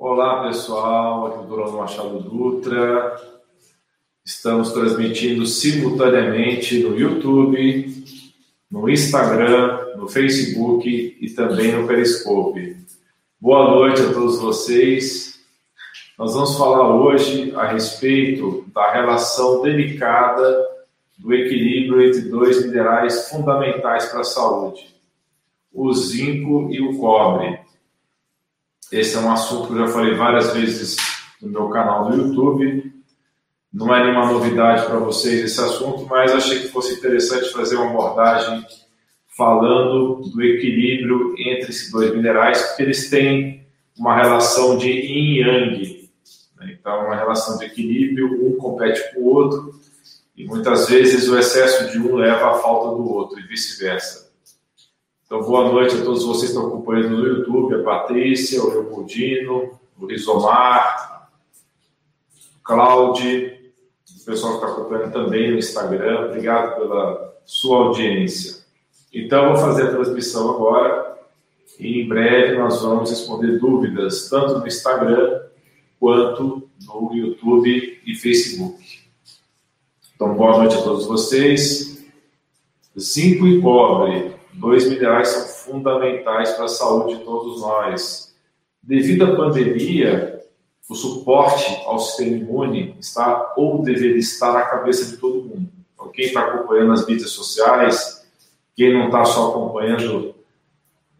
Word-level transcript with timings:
Olá 0.00 0.44
pessoal, 0.46 1.26
aqui 1.26 1.38
é 1.38 1.40
o 1.40 1.42
Durano 1.42 1.78
Machado 1.78 2.20
Dutra. 2.20 3.20
Estamos 4.24 4.70
transmitindo 4.70 5.44
simultaneamente 5.44 6.78
no 6.84 6.96
YouTube, 6.96 8.04
no 8.70 8.88
Instagram, 8.88 9.96
no 9.96 10.08
Facebook 10.08 11.18
e 11.20 11.30
também 11.30 11.72
no 11.72 11.84
Periscope. 11.88 12.76
Boa 13.40 13.72
noite 13.72 14.00
a 14.02 14.12
todos 14.12 14.38
vocês. 14.38 15.40
Nós 16.16 16.32
vamos 16.32 16.56
falar 16.56 16.94
hoje 16.94 17.52
a 17.56 17.66
respeito 17.66 18.66
da 18.72 18.92
relação 18.92 19.62
delicada 19.62 20.64
do 21.18 21.34
equilíbrio 21.34 22.06
entre 22.06 22.20
dois 22.20 22.64
minerais 22.64 23.28
fundamentais 23.30 24.06
para 24.06 24.20
a 24.20 24.24
saúde, 24.24 24.94
o 25.72 25.92
zinco 25.92 26.68
e 26.70 26.80
o 26.80 26.96
cobre. 26.98 27.66
Esse 28.90 29.16
é 29.16 29.20
um 29.20 29.30
assunto 29.30 29.68
que 29.68 29.74
eu 29.74 29.86
já 29.86 29.88
falei 29.88 30.14
várias 30.14 30.52
vezes 30.54 30.96
no 31.42 31.50
meu 31.50 31.68
canal 31.68 32.10
do 32.10 32.16
YouTube. 32.16 32.92
Não 33.72 33.94
é 33.94 34.02
nenhuma 34.02 34.32
novidade 34.32 34.86
para 34.86 34.98
vocês 34.98 35.40
esse 35.40 35.60
assunto, 35.60 36.06
mas 36.06 36.32
achei 36.32 36.60
que 36.60 36.68
fosse 36.68 36.94
interessante 36.94 37.52
fazer 37.52 37.76
uma 37.76 37.90
abordagem 37.90 38.64
falando 39.36 40.22
do 40.30 40.42
equilíbrio 40.42 41.34
entre 41.38 41.70
esses 41.70 41.92
dois 41.92 42.12
minerais, 42.14 42.62
porque 42.62 42.82
eles 42.82 43.10
têm 43.10 43.66
uma 43.96 44.16
relação 44.16 44.78
de 44.78 44.88
yin 44.88 45.34
e 45.34 45.40
yang. 45.40 46.10
Né? 46.56 46.76
Então, 46.80 47.04
uma 47.04 47.14
relação 47.14 47.58
de 47.58 47.66
equilíbrio, 47.66 48.48
um 48.48 48.56
compete 48.56 49.14
com 49.14 49.20
o 49.20 49.34
outro, 49.34 49.78
e 50.36 50.44
muitas 50.44 50.88
vezes 50.88 51.28
o 51.28 51.38
excesso 51.38 51.90
de 51.92 51.98
um 51.98 52.16
leva 52.16 52.52
à 52.52 52.54
falta 52.54 52.96
do 52.96 53.08
outro, 53.12 53.38
e 53.38 53.42
vice-versa. 53.42 54.27
Então, 55.28 55.42
boa 55.42 55.70
noite 55.70 55.94
a 55.94 56.02
todos 56.02 56.24
vocês 56.24 56.50
que 56.50 56.56
estão 56.56 56.68
acompanhando 56.68 57.18
no 57.18 57.26
YouTube, 57.26 57.74
a 57.74 57.82
Patrícia, 57.82 58.64
o 58.64 58.70
Leopoldino, 58.70 59.78
o 60.00 60.06
Rizomar, 60.06 61.28
o 62.58 62.62
Claudio, 62.64 63.52
o 64.22 64.24
pessoal 64.24 64.58
que 64.58 64.64
está 64.64 64.72
acompanhando 64.72 65.12
também 65.12 65.50
no 65.50 65.58
Instagram. 65.58 66.28
Obrigado 66.28 66.76
pela 66.76 67.36
sua 67.44 67.88
audiência. 67.88 68.64
Então, 69.12 69.48
vou 69.48 69.58
fazer 69.58 69.88
a 69.88 69.90
transmissão 69.90 70.48
agora 70.48 71.18
e 71.78 72.00
em 72.00 72.08
breve 72.08 72.56
nós 72.56 72.80
vamos 72.80 73.10
responder 73.10 73.58
dúvidas 73.58 74.30
tanto 74.30 74.60
no 74.60 74.66
Instagram 74.66 75.42
quanto 76.00 76.70
no 76.86 77.14
YouTube 77.14 78.00
e 78.06 78.14
Facebook. 78.14 78.82
Então, 80.16 80.34
boa 80.34 80.56
noite 80.56 80.76
a 80.76 80.80
todos 80.80 81.04
vocês. 81.04 82.02
Zinco 82.98 83.46
e 83.46 83.60
cobre 83.60 84.37
Dois 84.58 84.88
minerais 84.88 85.28
são 85.28 85.72
fundamentais 85.72 86.52
para 86.52 86.64
a 86.64 86.68
saúde 86.68 87.16
de 87.16 87.24
todos 87.24 87.60
nós. 87.60 88.34
Devido 88.82 89.24
à 89.24 89.36
pandemia, 89.36 90.42
o 90.88 90.94
suporte 90.94 91.80
ao 91.84 91.98
sistema 92.00 92.36
imune 92.36 92.96
está 92.98 93.54
ou 93.56 93.82
deveria 93.82 94.18
estar 94.18 94.52
na 94.52 94.62
cabeça 94.62 95.10
de 95.10 95.16
todo 95.18 95.44
mundo. 95.44 95.68
Então, 95.94 96.08
quem 96.08 96.24
está 96.24 96.40
acompanhando 96.40 96.92
as 96.92 97.06
mídias 97.06 97.30
sociais, 97.30 98.26
quem 98.74 98.92
não 98.92 99.06
está 99.06 99.24
só 99.24 99.50
acompanhando 99.50 100.34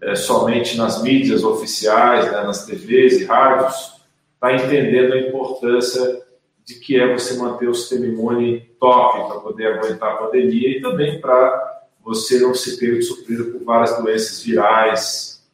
é, 0.01 0.17
somente 0.17 0.77
nas 0.77 1.03
mídias 1.03 1.45
oficiais, 1.45 2.33
né, 2.33 2.43
nas 2.43 2.67
TVs 2.67 3.21
e 3.21 3.25
rádios, 3.25 4.03
está 4.35 4.55
entendendo 4.55 5.13
a 5.13 5.21
importância 5.21 6.23
de 6.65 6.75
que 6.75 6.99
é 6.99 7.13
você 7.13 7.37
manter 7.37 7.69
o 7.69 7.75
sistema 7.75 8.07
imune 8.07 8.61
top 8.81 9.29
para 9.29 9.41
poder 9.41 9.67
aguentar 9.75 10.13
a 10.13 10.17
pandemia 10.17 10.69
e 10.69 10.81
também 10.81 11.21
para 11.21 11.78
você 12.09 12.39
não 12.39 12.55
se 12.55 12.79
pega 12.79 12.95
de 12.95 13.03
surpresa 13.03 13.45
por 13.45 13.63
várias 13.63 13.99
doenças 13.99 14.43
virais 14.43 15.47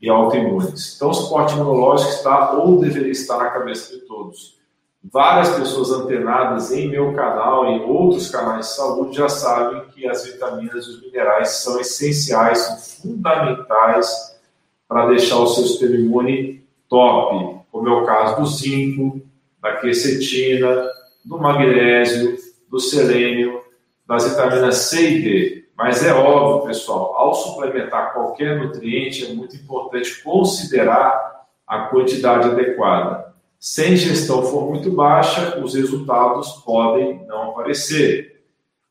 e 0.00 0.08
autoimunes. 0.08 0.94
Então, 0.94 1.10
o 1.10 1.14
suporte 1.14 1.54
imunológico 1.54 2.12
está 2.12 2.52
ou 2.52 2.78
deveria 2.78 3.10
estar 3.10 3.38
na 3.38 3.50
cabeça 3.50 3.92
de 3.92 4.02
todos. 4.02 4.56
Várias 5.02 5.48
pessoas 5.56 5.90
antenadas 5.90 6.70
em 6.70 6.88
meu 6.88 7.12
canal 7.12 7.66
e 7.66 7.78
em 7.78 7.82
outros 7.82 8.30
canais 8.30 8.68
de 8.68 8.76
saúde 8.76 9.16
já 9.16 9.28
sabem 9.28 9.82
que 9.86 10.08
as 10.08 10.24
vitaminas 10.24 10.86
e 10.86 10.90
os 10.90 11.02
minerais 11.02 11.48
são 11.48 11.80
essenciais, 11.80 12.58
são 12.58 12.76
fundamentais 13.02 14.38
para 14.86 15.08
deixar 15.08 15.38
o 15.38 15.48
seu 15.48 15.64
sistema 15.64 15.96
imune 15.96 16.64
top, 16.88 17.64
como 17.72 17.88
é 17.88 17.90
o 17.90 18.06
caso 18.06 18.40
do 18.40 18.46
zinco, 18.46 19.20
da 19.60 19.74
quercetina, 19.78 20.88
do 21.24 21.36
magnésio, 21.36 22.36
do 22.70 22.78
selênio, 22.78 23.60
das 24.06 24.28
vitaminas 24.28 24.76
C 24.76 25.10
e 25.10 25.22
D. 25.22 25.60
Mas 25.80 26.04
é 26.04 26.12
óbvio, 26.12 26.66
pessoal, 26.66 27.14
ao 27.16 27.32
suplementar 27.32 28.12
qualquer 28.12 28.58
nutriente, 28.58 29.24
é 29.24 29.32
muito 29.32 29.56
importante 29.56 30.22
considerar 30.22 31.46
a 31.66 31.84
quantidade 31.84 32.50
adequada. 32.50 33.32
Se 33.58 33.80
a 33.80 33.88
ingestão 33.88 34.42
for 34.42 34.68
muito 34.68 34.92
baixa, 34.92 35.58
os 35.58 35.74
resultados 35.74 36.62
podem 36.66 37.24
não 37.26 37.52
aparecer. 37.52 38.42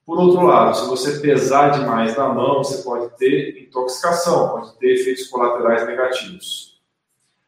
Por 0.04 0.18
outro 0.18 0.42
lado, 0.42 0.78
se 0.78 0.88
você 0.88 1.20
pesar 1.20 1.70
demais 1.70 2.18
na 2.18 2.28
mão, 2.30 2.64
você 2.64 2.82
pode 2.82 3.16
ter 3.18 3.62
intoxicação, 3.62 4.50
pode 4.50 4.76
ter 4.80 4.96
efeitos 4.96 5.28
colaterais 5.28 5.86
negativos. 5.86 6.82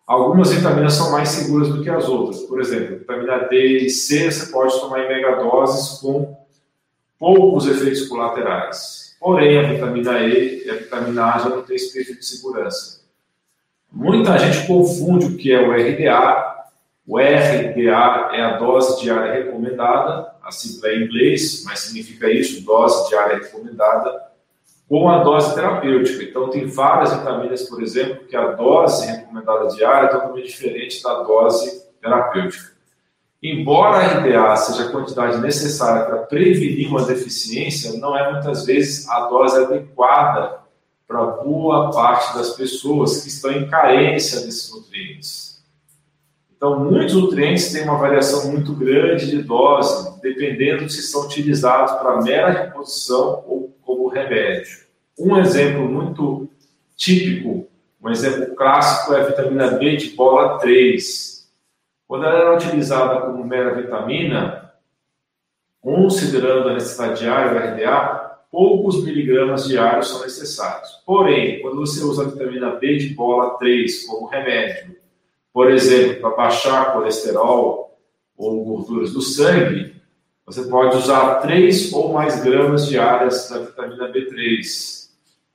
Algumas 0.05 0.53
vitaminas 0.53 0.93
são 0.93 1.11
mais 1.11 1.29
seguras 1.29 1.69
do 1.69 1.81
que 1.81 1.89
as 1.89 2.07
outras. 2.07 2.41
Por 2.43 2.61
exemplo, 2.61 2.99
vitamina 2.99 3.39
D 3.47 3.85
e 3.85 3.89
C 3.89 4.31
você 4.31 4.51
pode 4.51 4.79
tomar 4.79 4.99
em 4.99 5.07
megadoses 5.07 5.99
com 5.99 6.37
poucos 7.17 7.65
efeitos 7.65 8.07
colaterais. 8.07 9.10
Porém, 9.21 9.59
a 9.59 9.71
vitamina 9.71 10.19
E 10.21 10.65
e 10.65 10.69
a 10.71 10.73
vitamina 10.77 11.35
A 11.35 11.37
já 11.37 11.49
não 11.49 11.61
tem 11.61 11.75
esse 11.75 11.93
perfil 11.93 12.15
de 12.15 12.25
segurança. 12.25 13.01
Muita 13.91 14.35
gente 14.39 14.65
confunde 14.65 15.27
o 15.27 15.37
que 15.37 15.51
é 15.51 15.61
o 15.61 15.71
RDA. 15.71 16.55
O 17.05 17.19
RDA 17.19 18.31
é 18.33 18.41
a 18.41 18.57
dose 18.57 18.99
diária 18.99 19.31
recomendada, 19.33 20.33
a 20.41 20.51
sigla 20.51 20.89
é 20.89 20.95
em 20.95 21.03
inglês, 21.03 21.63
mas 21.65 21.79
significa 21.81 22.31
isso, 22.31 22.65
dose 22.65 23.09
diária 23.09 23.37
recomendada, 23.37 24.23
com 24.89 25.07
a 25.07 25.23
dose 25.23 25.53
terapêutica. 25.53 26.23
Então, 26.23 26.49
tem 26.49 26.65
várias 26.65 27.13
vitaminas, 27.13 27.69
por 27.69 27.83
exemplo, 27.83 28.25
que 28.25 28.35
a 28.35 28.53
dose 28.53 29.05
recomendada 29.05 29.67
diária 29.67 30.07
é 30.07 30.09
totalmente 30.09 30.47
diferente 30.47 31.03
da 31.03 31.21
dose 31.21 31.85
terapêutica. 32.01 32.70
Embora 33.43 33.97
a 33.97 34.19
RDA 34.19 34.55
seja 34.55 34.83
a 34.83 34.91
quantidade 34.91 35.41
necessária 35.41 36.05
para 36.05 36.19
prevenir 36.19 36.87
uma 36.87 37.03
deficiência, 37.03 37.97
não 37.97 38.15
é 38.15 38.31
muitas 38.31 38.65
vezes 38.65 39.09
a 39.09 39.21
dose 39.27 39.63
adequada 39.63 40.59
para 41.07 41.25
boa 41.25 41.89
parte 41.89 42.37
das 42.37 42.51
pessoas 42.51 43.23
que 43.23 43.29
estão 43.29 43.51
em 43.51 43.67
carência 43.67 44.41
desses 44.41 44.71
nutrientes. 44.71 45.59
Então, 46.55 46.79
muitos 46.79 47.15
nutrientes 47.15 47.71
têm 47.71 47.83
uma 47.83 47.97
variação 47.97 48.51
muito 48.51 48.75
grande 48.75 49.31
de 49.31 49.41
dose, 49.41 50.21
dependendo 50.21 50.85
de 50.85 50.93
se 50.93 51.01
são 51.01 51.25
utilizados 51.25 51.93
para 51.93 52.21
mera 52.21 52.51
reposição 52.51 53.43
ou 53.47 53.75
como 53.81 54.07
remédio. 54.07 54.81
Um 55.17 55.35
exemplo 55.39 55.89
muito 55.89 56.47
típico, 56.95 57.67
um 57.99 58.09
exemplo 58.11 58.53
clássico 58.53 59.15
é 59.15 59.21
a 59.21 59.23
vitamina 59.23 59.71
B 59.71 59.97
de 59.97 60.11
bola 60.11 60.59
3 60.59 61.30
quando 62.11 62.25
ela 62.25 62.39
era 62.39 62.55
utilizada 62.57 63.21
como 63.21 63.41
mera 63.45 63.73
vitamina, 63.73 64.73
considerando 65.79 66.67
a 66.67 66.73
necessidade 66.73 67.21
diária 67.21 67.53
do 67.53 67.57
RDA, 67.57 68.37
poucos 68.51 69.01
miligramas 69.01 69.65
diários 69.65 70.09
são 70.09 70.19
necessários. 70.19 71.01
Porém, 71.05 71.61
quando 71.61 71.77
você 71.77 72.03
usa 72.03 72.23
a 72.23 72.27
vitamina 72.27 72.71
B 72.71 72.97
de 72.97 73.13
bola 73.13 73.51
3 73.51 74.07
como 74.07 74.27
remédio, 74.27 74.97
por 75.53 75.71
exemplo, 75.71 76.19
para 76.19 76.35
baixar 76.35 76.91
colesterol 76.91 77.97
ou 78.35 78.61
gorduras 78.65 79.13
do 79.13 79.21
sangue, 79.21 79.95
você 80.45 80.63
pode 80.63 80.97
usar 80.97 81.35
3 81.35 81.93
ou 81.93 82.11
mais 82.11 82.43
gramas 82.43 82.87
diárias 82.87 83.49
da 83.49 83.59
vitamina 83.59 84.11
B3. 84.11 85.09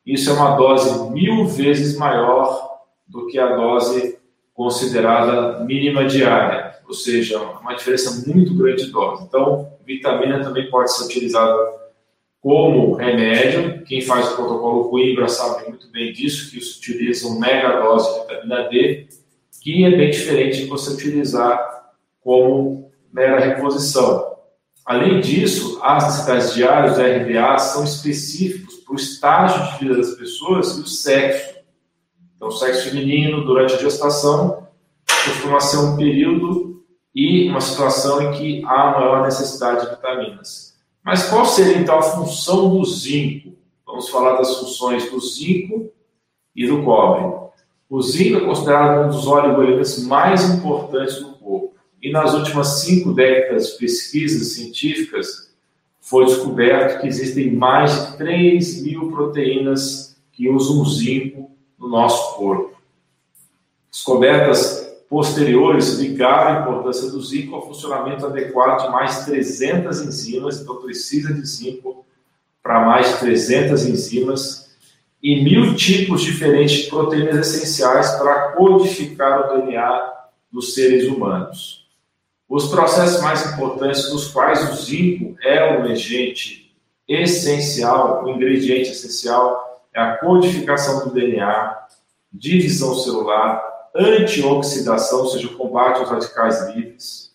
Isso 0.06 0.30
é 0.30 0.32
uma 0.32 0.56
dose 0.56 1.10
mil 1.10 1.44
vezes 1.48 1.98
maior 1.98 2.80
do 3.06 3.26
que 3.26 3.38
a 3.38 3.54
dose 3.54 4.15
considerada 4.56 5.62
mínima 5.64 6.06
diária, 6.06 6.74
ou 6.88 6.94
seja, 6.94 7.38
uma 7.38 7.74
diferença 7.74 8.26
muito 8.26 8.54
grande 8.56 8.86
de 8.86 8.90
dose. 8.90 9.24
Então, 9.24 9.70
vitamina 9.84 10.42
também 10.42 10.70
pode 10.70 10.92
ser 10.92 11.04
utilizada 11.04 11.54
como 12.40 12.94
remédio. 12.94 13.84
Quem 13.84 14.00
faz 14.00 14.32
o 14.32 14.36
protocolo 14.36 14.88
Coimbra 14.88 15.28
sabe 15.28 15.68
muito 15.68 15.90
bem 15.90 16.12
disso, 16.12 16.50
que 16.50 16.60
se 16.60 16.78
utiliza 16.78 17.28
uma 17.28 17.40
mega 17.40 17.80
dose 17.80 18.12
de 18.14 18.20
vitamina 18.20 18.68
D, 18.68 19.06
que 19.62 19.84
é 19.84 19.90
bem 19.90 20.10
diferente 20.10 20.62
de 20.62 20.66
você 20.66 20.90
utilizar 20.90 21.92
como 22.20 22.90
mera 23.12 23.40
reposição. 23.40 24.36
Além 24.86 25.20
disso, 25.20 25.80
as 25.82 26.04
necessidades 26.04 26.54
diárias 26.54 26.96
da 26.96 27.04
RDA 27.04 27.58
são 27.58 27.84
específicos 27.84 28.76
para 28.76 28.94
o 28.94 28.96
estágio 28.96 29.72
de 29.72 29.84
vida 29.84 29.96
das 29.96 30.14
pessoas 30.14 30.78
e 30.78 30.80
o 30.80 30.86
sexo. 30.86 31.55
Então, 32.36 32.50
sexo 32.50 32.90
feminino 32.90 33.44
durante 33.44 33.74
a 33.74 33.78
gestação 33.78 34.68
costuma 35.24 35.60
ser 35.60 35.78
um 35.78 35.96
período 35.96 36.84
e 37.14 37.48
uma 37.48 37.60
situação 37.60 38.22
em 38.22 38.32
que 38.32 38.64
há 38.66 38.90
maior 38.90 39.22
necessidade 39.22 39.86
de 39.86 39.96
vitaminas. 39.96 40.76
Mas 41.02 41.28
qual 41.28 41.46
seria 41.46 41.78
então 41.78 41.98
a 41.98 42.02
função 42.02 42.76
do 42.76 42.84
zinco? 42.84 43.54
Vamos 43.86 44.08
falar 44.10 44.36
das 44.36 44.58
funções 44.58 45.10
do 45.10 45.18
zinco 45.20 45.90
e 46.54 46.66
do 46.66 46.82
cobre. 46.82 47.46
O 47.88 48.02
zinco 48.02 48.38
é 48.38 48.44
considerado 48.44 49.06
um 49.06 49.08
dos 49.08 49.26
oligoelementos 49.26 50.04
mais 50.04 50.44
importantes 50.50 51.20
do 51.20 51.32
corpo. 51.36 51.74
E 52.02 52.10
nas 52.10 52.34
últimas 52.34 52.80
cinco 52.80 53.12
décadas 53.12 53.68
de 53.68 53.78
pesquisas 53.78 54.54
científicas, 54.54 55.54
foi 56.00 56.26
descoberto 56.26 57.00
que 57.00 57.06
existem 57.06 57.52
mais 57.52 58.10
de 58.10 58.16
3 58.18 58.82
mil 58.82 59.10
proteínas 59.10 60.20
que 60.32 60.48
usam 60.48 60.84
zinco 60.84 61.55
no 61.78 61.88
nosso 61.88 62.36
corpo. 62.36 62.76
Descobertas 63.90 64.86
posteriores 65.08 65.98
ligaram 65.98 66.58
a 66.58 66.60
importância 66.62 67.10
do 67.10 67.22
zinco 67.22 67.54
ao 67.54 67.66
funcionamento 67.66 68.26
adequado 68.26 68.82
de 68.82 68.90
mais 68.90 69.20
de 69.20 69.26
300 69.26 70.00
enzimas, 70.02 70.60
então 70.60 70.76
precisa 70.76 71.32
de 71.32 71.46
zinco 71.46 72.04
para 72.62 72.84
mais 72.84 73.08
de 73.08 73.20
300 73.20 73.86
enzimas 73.86 74.76
e 75.22 75.42
mil 75.42 75.74
tipos 75.74 76.22
diferentes 76.22 76.84
de 76.84 76.90
proteínas 76.90 77.54
essenciais 77.54 78.10
para 78.12 78.52
codificar 78.52 79.40
o 79.40 79.60
DNA 79.60 80.14
dos 80.52 80.74
seres 80.74 81.08
humanos. 81.08 81.86
Os 82.48 82.68
processos 82.68 83.20
mais 83.22 83.44
importantes 83.52 84.08
dos 84.10 84.28
quais 84.28 84.70
o 84.70 84.84
zinco 84.84 85.36
é 85.42 85.78
um 85.78 85.84
agente 85.84 86.74
essencial, 87.08 88.24
um 88.24 88.28
ingrediente 88.30 88.90
essencial 88.90 89.65
é 89.96 90.00
a 90.00 90.16
codificação 90.18 91.08
do 91.08 91.14
DNA, 91.14 91.86
divisão 92.30 92.94
celular, 92.94 93.62
antioxidação, 93.94 95.20
ou 95.20 95.28
seja, 95.28 95.46
o 95.46 95.56
combate 95.56 96.00
aos 96.00 96.10
radicais 96.10 96.68
livres, 96.74 97.32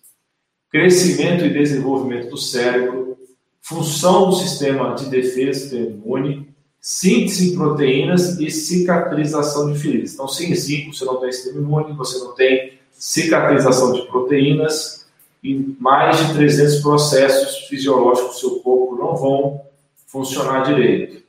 crescimento 0.70 1.44
e 1.44 1.52
desenvolvimento 1.52 2.30
do 2.30 2.38
cérebro, 2.38 3.18
função 3.62 4.30
do 4.30 4.36
sistema 4.36 4.94
de 4.94 5.08
defesa 5.08 5.76
imune, 5.76 6.54
síntese 6.80 7.50
de 7.50 7.58
proteínas 7.58 8.40
e 8.40 8.52
cicatrização 8.52 9.74
de 9.74 9.80
feridas. 9.80 10.14
Então, 10.14 10.28
sem 10.28 10.54
zinco, 10.54 10.94
você 10.94 11.04
não 11.04 11.18
tem 11.18 11.32
sistema 11.32 11.60
imune, 11.60 11.94
você 11.94 12.20
não 12.20 12.34
tem 12.34 12.74
cicatrização 12.92 13.92
de 13.94 14.04
proteínas 14.04 15.08
e 15.44 15.76
mais 15.80 16.28
de 16.28 16.34
300 16.36 16.80
processos 16.82 17.68
fisiológicos 17.68 18.36
do 18.36 18.40
seu 18.40 18.60
corpo 18.60 18.96
não 18.96 19.16
vão 19.16 19.62
funcionar 20.06 20.62
direito. 20.62 21.21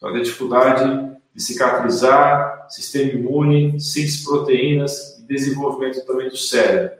Então, 0.00 0.14
a 0.14 0.22
dificuldade 0.22 1.18
de 1.34 1.42
cicatrizar, 1.42 2.66
sistema 2.70 3.12
imune, 3.12 3.78
síntese 3.78 4.24
proteínas 4.24 5.18
e 5.18 5.24
desenvolvimento 5.24 6.06
também 6.06 6.30
do 6.30 6.36
cérebro. 6.38 6.98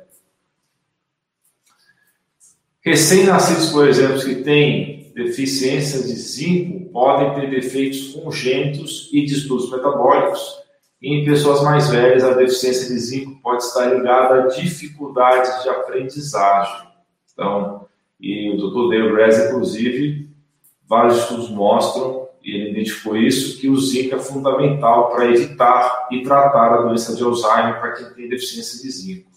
Recém-nascidos, 2.82 3.70
por 3.70 3.88
exemplo, 3.88 4.20
que 4.20 4.37
têm 4.37 5.11
deficiência 5.14 6.02
de 6.02 6.12
zinco, 6.12 6.91
podem 6.91 7.35
ter 7.35 7.50
defeitos 7.50 8.12
congênitos 8.12 9.08
e 9.12 9.25
distúrbios 9.25 9.70
metabólicos. 9.70 10.61
E 11.00 11.14
em 11.14 11.25
pessoas 11.25 11.62
mais 11.62 11.88
velhas, 11.88 12.23
a 12.23 12.35
deficiência 12.35 12.88
de 12.88 12.99
zinco 12.99 13.41
pode 13.43 13.62
estar 13.62 13.87
ligada 13.87 14.43
a 14.43 14.46
dificuldades 14.49 15.62
de 15.62 15.69
aprendizagem. 15.70 16.88
Então, 17.32 17.87
e 18.20 18.50
o 18.50 18.56
Dr. 18.56 18.91
Dale 18.91 19.49
inclusive, 19.49 20.29
vários 20.87 21.19
estudos 21.19 21.49
mostram, 21.49 22.19
e 22.43 22.55
ele 22.55 22.71
identificou 22.71 23.17
isso, 23.17 23.61
que 23.61 23.69
o 23.69 23.77
zinco 23.77 24.15
é 24.15 24.19
fundamental 24.19 25.11
para 25.11 25.27
evitar 25.27 26.09
e 26.11 26.23
tratar 26.23 26.75
a 26.75 26.83
doença 26.83 27.15
de 27.15 27.23
Alzheimer 27.23 27.81
para 27.81 27.93
quem 27.93 28.11
tem 28.11 28.29
deficiência 28.29 28.81
de 28.83 28.91
zinco. 28.91 29.31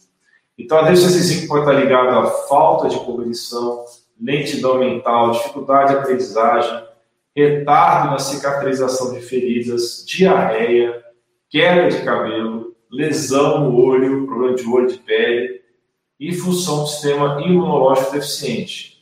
Então, 0.58 0.78
a 0.78 0.84
deficiência 0.84 1.20
de 1.20 1.26
zinco 1.26 1.48
pode 1.48 1.62
estar 1.62 1.80
ligada 1.80 2.20
à 2.20 2.26
falta 2.48 2.88
de 2.88 2.98
cognição, 3.00 3.84
lentidão 4.20 4.78
mental, 4.78 5.32
dificuldade 5.32 5.92
de 5.92 6.00
aprendizagem, 6.00 6.84
retardo 7.36 8.12
na 8.12 8.20
cicatrização 8.20 9.14
de 9.14 9.22
feridas, 9.22 10.06
diarreia, 10.08 11.04
queda 11.50 11.90
de 11.90 12.04
cabelo, 12.04 12.76
lesão 12.92 13.62
no 13.62 13.76
olho, 13.76 14.26
problema 14.28 14.56
de 14.56 14.68
olho, 14.68 14.88
de 14.88 15.00
pele 15.00 15.62
e 16.20 16.32
função 16.34 16.82
do 16.82 16.88
sistema 16.88 17.42
imunológico 17.42 18.14
deficiente. 18.14 18.94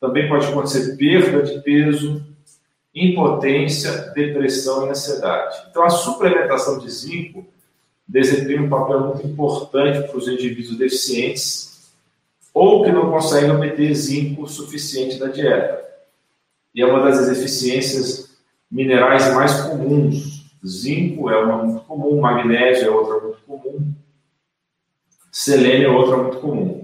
Também 0.00 0.28
pode 0.28 0.46
acontecer 0.46 0.96
perda 0.96 1.42
de 1.42 1.60
peso, 1.60 2.24
impotência, 2.94 4.10
depressão 4.14 4.86
e 4.86 4.90
ansiedade. 4.90 5.56
Então, 5.70 5.84
a 5.84 5.90
suplementação 5.90 6.78
de 6.78 6.90
zinco 6.90 7.46
desempenha 8.06 8.62
um 8.62 8.68
papel 8.68 9.00
muito 9.00 9.26
importante 9.26 10.08
para 10.08 10.16
os 10.16 10.26
indivíduos 10.26 10.76
deficientes 10.76 11.92
ou 12.52 12.84
que 12.84 12.90
não 12.90 13.10
conseguem 13.10 13.52
obter 13.52 13.94
zinco 13.94 14.48
suficiente 14.48 15.18
da 15.18 15.28
dieta. 15.28 15.84
E 16.74 16.82
é 16.82 16.86
uma 16.86 17.04
das 17.04 17.28
deficiências 17.28 18.36
minerais 18.70 19.32
mais 19.34 19.60
comuns. 19.62 20.50
Zinco 20.66 21.30
é 21.30 21.42
uma 21.42 21.64
muito 21.64 21.80
comum, 21.84 22.20
magnésio 22.20 22.88
é 22.88 22.90
outra 22.90 23.20
muito 23.20 23.40
comum, 23.46 23.94
selênio 25.32 25.88
é 25.88 25.90
outra 25.90 26.16
muito 26.18 26.38
comum. 26.38 26.79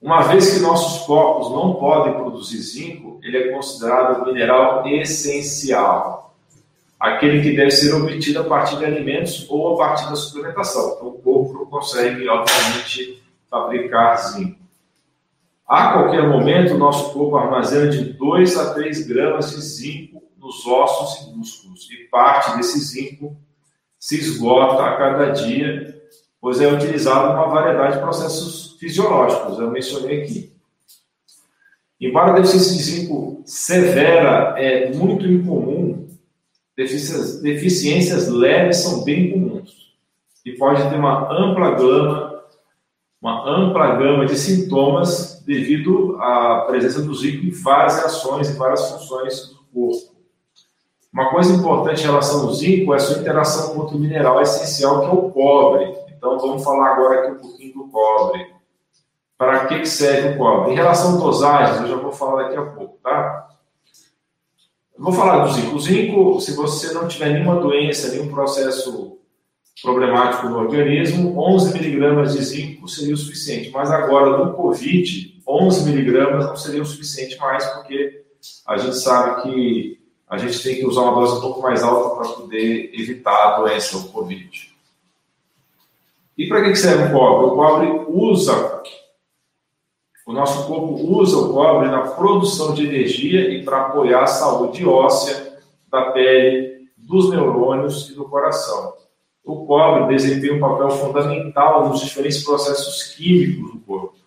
Uma 0.00 0.22
vez 0.22 0.54
que 0.54 0.60
nossos 0.60 1.06
corpos 1.06 1.50
não 1.50 1.74
podem 1.74 2.14
produzir 2.14 2.58
zinco, 2.58 3.18
ele 3.22 3.36
é 3.36 3.52
considerado 3.52 4.24
mineral 4.26 4.86
essencial 4.86 6.18
aquele 6.98 7.42
que 7.42 7.56
deve 7.56 7.70
ser 7.70 7.94
obtido 7.94 8.40
a 8.40 8.44
partir 8.44 8.76
de 8.76 8.84
alimentos 8.84 9.46
ou 9.48 9.74
a 9.74 9.76
partir 9.76 10.08
da 10.08 10.16
suplementação. 10.16 10.94
Então, 10.96 11.08
o 11.08 11.18
corpo 11.18 11.52
não 11.54 11.66
consegue, 11.66 12.28
obviamente, 12.28 13.22
fabricar 13.48 14.16
zinco. 14.16 14.58
A 15.66 15.92
qualquer 15.92 16.28
momento, 16.28 16.78
nosso 16.78 17.12
corpo 17.12 17.36
armazena 17.36 17.88
de 17.88 18.04
2 18.14 18.56
a 18.56 18.74
3 18.74 19.06
gramas 19.06 19.50
de 19.50 19.60
zinco 19.60 20.22
nos 20.38 20.66
ossos 20.66 21.26
e 21.26 21.36
músculos, 21.36 21.88
e 21.90 22.08
parte 22.08 22.56
desse 22.56 22.78
zinco 22.78 23.36
se 23.98 24.16
esgota 24.16 24.82
a 24.82 24.96
cada 24.96 25.30
dia, 25.30 25.97
pois 26.40 26.60
é 26.60 26.72
utilizado 26.72 27.32
uma 27.32 27.48
variedade 27.48 27.96
de 27.96 28.02
processos 28.02 28.76
fisiológicos, 28.78 29.58
eu 29.58 29.70
mencionei 29.70 30.22
aqui. 30.22 30.52
Embora 32.00 32.30
a 32.30 32.34
deficiência 32.36 32.76
de 32.76 32.82
zinco 32.82 33.42
severa 33.44 34.54
é 34.56 34.92
muito 34.92 35.26
incomum, 35.26 36.06
deficiências, 36.76 37.40
deficiências 37.40 38.28
leves 38.28 38.76
são 38.78 39.02
bem 39.02 39.32
comuns 39.32 39.88
e 40.46 40.52
pode 40.52 40.88
ter 40.88 40.94
uma 40.94 41.30
ampla 41.32 41.72
gama, 41.72 42.44
uma 43.20 43.50
ampla 43.50 43.96
gama 43.96 44.26
de 44.26 44.38
sintomas 44.38 45.42
devido 45.44 46.16
à 46.20 46.66
presença 46.68 47.02
do 47.02 47.12
zinco 47.14 47.44
em 47.44 47.50
várias 47.50 47.98
ações 48.04 48.48
e 48.48 48.56
várias 48.56 48.90
funções 48.90 49.48
do 49.48 49.58
corpo. 49.74 50.18
Uma 51.12 51.30
coisa 51.30 51.52
importante 51.52 52.02
em 52.02 52.06
relação 52.06 52.46
ao 52.46 52.54
zinco 52.54 52.92
é 52.92 52.96
a 52.96 53.00
sua 53.00 53.18
interação 53.18 53.74
com 53.74 53.80
outro 53.80 53.98
mineral 53.98 54.40
essencial 54.40 55.00
que 55.00 55.06
é 55.06 55.10
o 55.10 55.30
cobre. 55.30 56.07
Então 56.18 56.36
vamos 56.36 56.64
falar 56.64 56.94
agora 56.94 57.20
aqui 57.20 57.30
um 57.30 57.38
pouquinho 57.38 57.74
do 57.74 57.88
cobre. 57.88 58.52
Para 59.38 59.66
que 59.66 59.86
serve 59.86 60.34
o 60.34 60.38
cobre? 60.38 60.72
Em 60.72 60.74
relação 60.74 61.14
a 61.14 61.20
dosagens, 61.20 61.80
eu 61.80 61.88
já 61.88 61.96
vou 61.96 62.10
falar 62.10 62.42
daqui 62.42 62.56
a 62.56 62.62
pouco, 62.62 62.98
tá? 63.00 63.48
Vou 64.98 65.12
falar 65.12 65.44
do 65.44 65.52
zinco. 65.52 65.76
O 65.76 65.80
zinco, 65.80 66.40
se 66.40 66.56
você 66.56 66.92
não 66.92 67.06
tiver 67.06 67.30
nenhuma 67.30 67.60
doença, 67.60 68.08
nenhum 68.08 68.28
processo 68.28 69.16
problemático 69.80 70.48
no 70.48 70.58
organismo, 70.58 71.40
11 71.40 71.72
miligramas 71.72 72.32
de 72.32 72.44
zinco 72.44 72.88
seria 72.88 73.14
o 73.14 73.16
suficiente. 73.16 73.70
Mas 73.70 73.92
agora, 73.92 74.44
no 74.44 74.54
Covid, 74.54 75.40
11 75.46 75.88
miligramas 75.88 76.46
não 76.46 76.56
seria 76.56 76.82
o 76.82 76.86
suficiente 76.86 77.38
mais, 77.38 77.64
porque 77.64 78.24
a 78.66 78.76
gente 78.76 78.96
sabe 78.96 79.42
que 79.42 80.00
a 80.28 80.36
gente 80.36 80.60
tem 80.64 80.74
que 80.74 80.86
usar 80.86 81.02
uma 81.02 81.14
dose 81.14 81.38
um 81.38 81.40
pouco 81.40 81.62
mais 81.62 81.84
alta 81.84 82.16
para 82.16 82.34
poder 82.34 82.90
evitar 82.92 83.54
a 83.54 83.60
doença, 83.60 83.96
o 83.96 84.08
Covid. 84.08 84.67
E 86.38 86.48
para 86.48 86.62
que 86.62 86.76
serve 86.76 87.12
o 87.12 87.18
cobre? 87.18 87.46
O 87.46 87.56
cobre 87.56 88.04
usa 88.08 88.78
o 90.28 90.32
nosso 90.34 90.66
corpo 90.66 90.92
usa 90.92 91.38
o 91.38 91.54
cobre 91.54 91.88
na 91.88 92.02
produção 92.02 92.74
de 92.74 92.86
energia 92.86 93.48
e 93.48 93.64
para 93.64 93.86
apoiar 93.86 94.24
a 94.24 94.26
saúde 94.26 94.86
óssea, 94.86 95.58
da 95.90 96.10
pele, 96.10 96.86
dos 96.98 97.30
neurônios 97.30 98.10
e 98.10 98.14
do 98.14 98.28
coração. 98.28 98.92
O 99.42 99.64
cobre 99.64 100.14
desempenha 100.14 100.52
um 100.52 100.60
papel 100.60 100.90
fundamental 100.90 101.88
nos 101.88 102.00
diferentes 102.00 102.44
processos 102.44 103.04
químicos 103.14 103.72
do 103.72 103.80
corpo. 103.80 104.18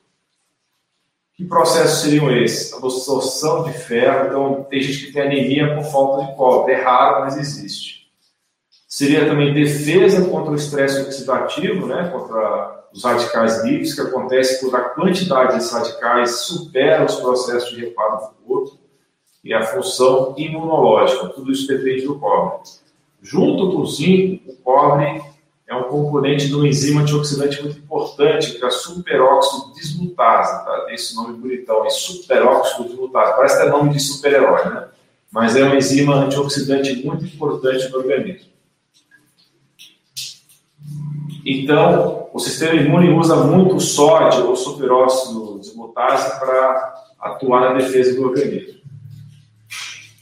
Que 1.36 1.46
processos 1.46 2.00
seriam 2.02 2.36
esses? 2.36 2.74
A 2.74 2.78
absorção 2.78 3.66
de 3.66 3.74
ferro. 3.74 4.26
Então, 4.26 4.64
tem 4.72 4.82
gente 4.82 5.06
que 5.06 5.14
tem 5.14 5.22
anemia 5.22 5.76
por 5.76 5.84
falta 5.84 6.26
de 6.26 6.36
cobre. 6.36 6.74
É 6.74 6.82
raro, 6.82 7.26
mas 7.26 7.38
existe. 7.38 8.01
Seria 8.92 9.26
também 9.26 9.54
defesa 9.54 10.30
contra 10.30 10.52
o 10.52 10.56
estresse 10.56 11.02
oxidativo, 11.02 11.88
né? 11.88 12.10
contra 12.12 12.90
os 12.92 13.02
radicais 13.02 13.64
livres, 13.64 13.96
que 13.96 14.02
acontece 14.02 14.60
quando 14.60 14.76
a 14.76 14.82
quantidade 14.82 15.54
desses 15.54 15.72
radicais 15.72 16.42
supera 16.42 17.06
os 17.06 17.16
processos 17.16 17.70
de 17.70 17.86
reparo 17.86 18.18
do 18.18 18.46
corpo 18.46 18.78
e 19.46 19.54
a 19.54 19.64
função 19.64 20.36
imunológica. 20.38 21.30
Tudo 21.30 21.54
isso 21.54 21.68
depende 21.68 22.06
do 22.06 22.20
cobre. 22.20 22.68
Junto 23.22 23.72
com 23.72 23.78
o 23.78 23.86
zinco, 23.86 24.52
o 24.52 24.56
cobre 24.58 25.24
é 25.66 25.74
um 25.74 25.84
componente 25.84 26.48
de 26.48 26.56
uma 26.56 26.68
enzima 26.68 27.04
antioxidante 27.04 27.64
muito 27.64 27.78
importante, 27.78 28.56
que 28.56 28.62
é 28.62 28.68
a 28.68 28.70
superóxido 28.70 29.74
dismutase, 29.74 30.66
tá? 30.66 30.88
Esse 30.90 31.16
nome 31.16 31.38
bonitão, 31.38 31.86
é 31.86 31.90
superóxido 31.90 32.90
dismutase. 32.90 33.38
Parece 33.38 33.58
que 33.58 33.68
é 33.68 33.70
nome 33.70 33.92
de 33.92 34.02
super-herói, 34.02 34.66
né? 34.66 34.88
Mas 35.32 35.56
é 35.56 35.64
uma 35.64 35.78
enzima 35.78 36.16
antioxidante 36.16 36.94
muito 37.06 37.24
importante 37.24 37.88
no 37.88 37.98
organismo. 37.98 38.51
Então, 41.46 42.30
o 42.34 42.40
sistema 42.40 42.76
imune 42.76 43.10
usa 43.10 43.36
muito 43.36 43.80
sódio 43.80 44.48
ou 44.48 44.56
superóxido 44.56 45.60
desmutase 45.60 46.40
para 46.40 47.06
atuar 47.20 47.62
na 47.62 47.74
defesa 47.74 48.16
do 48.16 48.28
organismo. 48.28 48.82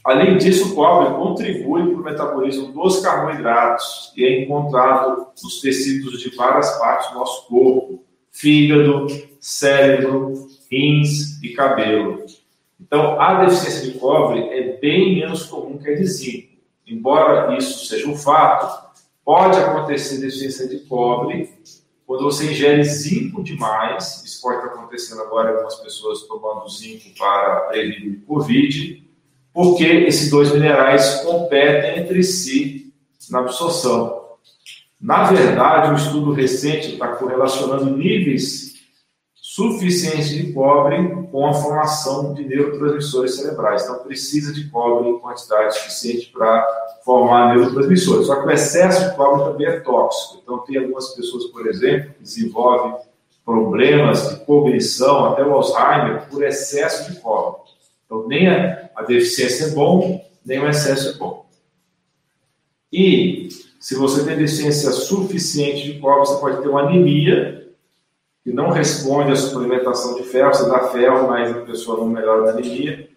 Além 0.04 0.38
disso, 0.38 0.72
o 0.72 0.74
cobre 0.74 1.14
contribui 1.14 1.90
para 1.90 2.00
o 2.00 2.04
metabolismo 2.04 2.72
dos 2.72 3.00
carboidratos 3.00 4.12
e 4.16 4.24
é 4.24 4.42
encontrado 4.42 5.26
nos 5.42 5.60
tecidos 5.60 6.20
de 6.20 6.34
várias 6.34 6.78
partes 6.78 7.10
do 7.10 7.18
nosso 7.18 7.46
corpo: 7.46 8.02
fígado, 8.32 9.06
cérebro, 9.38 10.46
rins 10.70 11.42
e 11.42 11.50
cabelo. 11.50 12.24
Então, 12.80 13.20
a 13.20 13.44
deficiência 13.44 13.92
de 13.92 13.98
cobre 13.98 14.40
é 14.48 14.78
bem 14.78 15.16
menos 15.16 15.44
comum 15.44 15.78
que 15.78 15.90
a 15.90 15.94
de 15.94 16.06
zinco. 16.06 16.48
Embora 16.86 17.56
isso 17.56 17.86
seja 17.86 18.08
um 18.08 18.16
fato, 18.16 18.79
pode 19.24 19.58
acontecer 19.58 20.20
deficiência 20.20 20.68
de 20.68 20.80
cobre 20.80 21.52
quando 22.06 22.24
você 22.24 22.50
ingere 22.50 22.82
zinco 22.84 23.42
demais. 23.42 24.22
Isso 24.24 24.42
pode 24.42 24.58
estar 24.58 24.72
acontecendo 24.72 25.22
agora 25.22 25.48
com 25.48 25.54
algumas 25.54 25.76
pessoas 25.76 26.22
tomando 26.22 26.68
zinco 26.68 27.16
para 27.18 27.60
prevenir 27.62 28.18
o 28.18 28.26
Covid 28.26 29.10
porque 29.52 29.84
esses 29.84 30.30
dois 30.30 30.52
minerais 30.52 31.22
competem 31.22 32.00
entre 32.00 32.22
si 32.22 32.92
na 33.30 33.40
absorção. 33.40 34.20
Na 35.00 35.24
verdade, 35.24 35.90
um 35.90 35.96
estudo 35.96 36.32
recente 36.32 36.92
está 36.92 37.08
correlacionando 37.08 37.96
níveis 37.96 38.69
suficientes 39.60 40.30
de 40.30 40.54
cobre 40.54 41.26
com 41.30 41.46
a 41.46 41.52
formação 41.52 42.32
de 42.32 42.44
neurotransmissores 42.44 43.34
cerebrais. 43.34 43.82
Então, 43.82 43.98
precisa 43.98 44.54
de 44.54 44.70
cobre 44.70 45.10
em 45.10 45.18
quantidade 45.18 45.74
suficiente 45.74 46.30
para 46.32 46.66
formar 47.04 47.54
neurotransmissores. 47.54 48.26
Só 48.26 48.36
que 48.36 48.46
o 48.46 48.50
excesso 48.50 49.10
de 49.10 49.16
cobre 49.16 49.44
também 49.44 49.66
é 49.66 49.80
tóxico. 49.80 50.40
Então, 50.42 50.58
tem 50.60 50.78
algumas 50.78 51.10
pessoas, 51.10 51.44
por 51.46 51.66
exemplo, 51.66 52.14
que 52.14 52.22
desenvolvem 52.22 52.96
problemas 53.44 54.30
de 54.30 54.44
cognição, 54.46 55.26
até 55.26 55.44
o 55.44 55.52
Alzheimer, 55.52 56.26
por 56.30 56.42
excesso 56.42 57.12
de 57.12 57.20
cobre. 57.20 57.60
Então, 58.06 58.26
nem 58.26 58.48
a, 58.48 58.88
a 58.96 59.02
deficiência 59.02 59.66
é 59.66 59.70
bom, 59.70 60.24
nem 60.44 60.58
o 60.58 60.68
excesso 60.68 61.10
é 61.10 61.12
bom. 61.18 61.44
E 62.90 63.48
se 63.78 63.94
você 63.94 64.24
tem 64.24 64.38
deficiência 64.38 64.90
suficiente 64.90 65.92
de 65.92 65.98
cobre, 65.98 66.20
você 66.20 66.40
pode 66.40 66.62
ter 66.62 66.68
uma 66.68 66.82
anemia, 66.82 67.69
que 68.50 68.56
não 68.56 68.70
responde 68.70 69.30
à 69.30 69.36
suplementação 69.36 70.16
de 70.16 70.24
ferro, 70.24 70.52
você 70.52 70.68
dá 70.68 70.88
ferro, 70.88 71.28
mas 71.28 71.56
a 71.56 71.60
pessoa 71.60 71.98
não 71.98 72.08
melhora 72.08 72.48
a 72.48 72.52
anemia. 72.52 73.08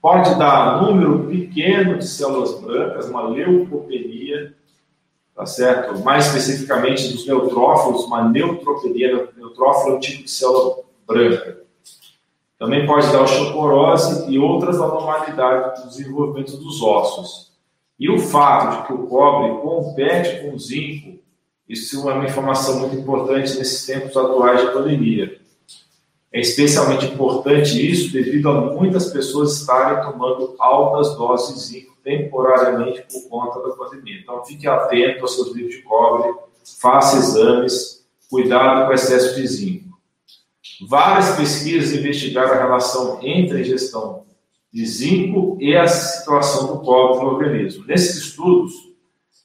Pode 0.00 0.38
dar 0.38 0.80
número 0.80 1.26
pequeno 1.26 1.98
de 1.98 2.06
células 2.06 2.60
brancas, 2.60 3.08
uma 3.08 3.28
leucopenia, 3.28 4.54
tá 5.34 5.44
certo? 5.44 5.98
Mais 6.04 6.26
especificamente 6.26 7.08
dos 7.08 7.26
neutrófilos, 7.26 8.04
uma 8.04 8.28
neutropenia. 8.28 9.28
Neutrófilo 9.36 9.94
é 9.94 9.96
um 9.96 10.00
tipo 10.00 10.22
de 10.22 10.30
célula 10.30 10.76
branca. 11.04 11.58
Também 12.56 12.86
pode 12.86 13.10
dar 13.10 13.22
osteoporose 13.22 14.30
e 14.32 14.38
outras 14.38 14.80
anormalidades 14.80 15.82
do 15.82 15.88
desenvolvimento 15.88 16.56
dos 16.56 16.80
ossos. 16.80 17.52
E 17.98 18.08
o 18.08 18.18
fato 18.18 18.76
de 18.76 18.86
que 18.86 18.92
o 18.92 19.06
cobre 19.08 19.60
compete 19.60 20.42
com 20.42 20.54
o 20.54 20.58
zinco, 20.58 21.18
isso 21.68 22.08
é 22.08 22.14
uma 22.14 22.24
informação 22.24 22.80
muito 22.80 22.96
importante 22.96 23.56
nesses 23.58 23.84
tempos 23.84 24.16
atuais 24.16 24.60
de 24.60 24.72
pandemia. 24.72 25.38
É 26.32 26.40
especialmente 26.40 27.06
importante 27.06 27.90
isso 27.90 28.12
devido 28.12 28.48
a 28.48 28.60
muitas 28.72 29.10
pessoas 29.10 29.60
estarem 29.60 30.02
tomando 30.02 30.54
altas 30.58 31.16
doses 31.16 31.54
de 31.54 31.60
zinco 31.60 31.96
temporariamente 32.02 33.04
por 33.12 33.28
conta 33.28 33.60
da 33.60 33.74
pandemia. 33.74 34.20
Então, 34.20 34.44
fique 34.44 34.66
atento 34.66 35.22
aos 35.22 35.34
seus 35.34 35.54
livros 35.54 35.74
de 35.74 35.82
cobre, 35.82 36.32
faça 36.80 37.18
exames, 37.18 38.06
cuidado 38.30 38.86
com 38.86 38.90
o 38.90 38.94
excesso 38.94 39.34
de 39.34 39.46
zinco. 39.46 39.98
Várias 40.88 41.36
pesquisas 41.36 41.98
investigaram 41.98 42.52
a 42.52 42.62
relação 42.62 43.18
entre 43.22 43.58
a 43.58 43.60
ingestão 43.60 44.24
de 44.72 44.86
zinco 44.86 45.58
e 45.60 45.76
a 45.76 45.86
situação 45.86 46.66
do 46.68 46.80
cobre 46.80 47.24
no 47.24 47.32
organismo. 47.32 47.84
Nesses 47.86 48.16
estudos, 48.16 48.87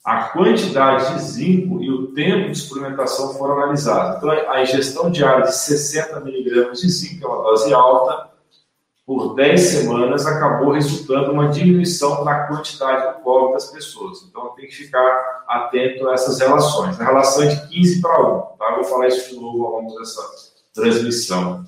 a 0.04 0.24
quantidade 0.26 1.14
de 1.14 1.22
zinco 1.22 1.82
e 1.82 1.90
o 1.90 2.08
tempo 2.08 2.52
de 2.52 2.58
suplementação 2.58 3.34
foram 3.36 3.58
analisados. 3.58 4.18
Então, 4.18 4.30
a 4.30 4.62
ingestão 4.62 5.10
diária 5.10 5.46
de 5.46 5.56
60 5.56 6.20
miligramas 6.20 6.82
de 6.82 6.90
zinco, 6.90 7.20
que 7.20 7.26
é 7.26 7.28
uma 7.28 7.42
dose 7.42 7.74
alta, 7.74 8.30
por 9.06 9.34
10 9.36 9.62
semanas 9.62 10.26
acabou 10.26 10.72
resultando 10.72 11.32
uma 11.32 11.48
diminuição 11.48 12.24
na 12.26 12.48
quantidade 12.48 13.16
do 13.16 13.24
cobre 13.24 13.54
das 13.54 13.72
pessoas. 13.72 14.24
Então, 14.24 14.50
tem 14.56 14.68
que 14.68 14.76
ficar 14.76 15.46
atento 15.48 16.10
a 16.10 16.14
essas 16.14 16.40
relações. 16.40 17.00
A 17.00 17.06
relação 17.06 17.44
é 17.44 17.48
de 17.48 17.68
15 17.70 18.02
para 18.02 18.22
1. 18.22 18.42
Tá? 18.58 18.76
Vou 18.76 18.84
falar 18.84 19.08
isso 19.08 19.30
de 19.30 19.40
novo 19.40 19.66
ao 19.66 19.72
longo 19.82 19.98
dessa 20.00 20.22
transmissão. 20.74 21.66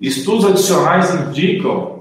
Estudos 0.00 0.44
adicionais 0.44 1.14
indicam 1.14 1.95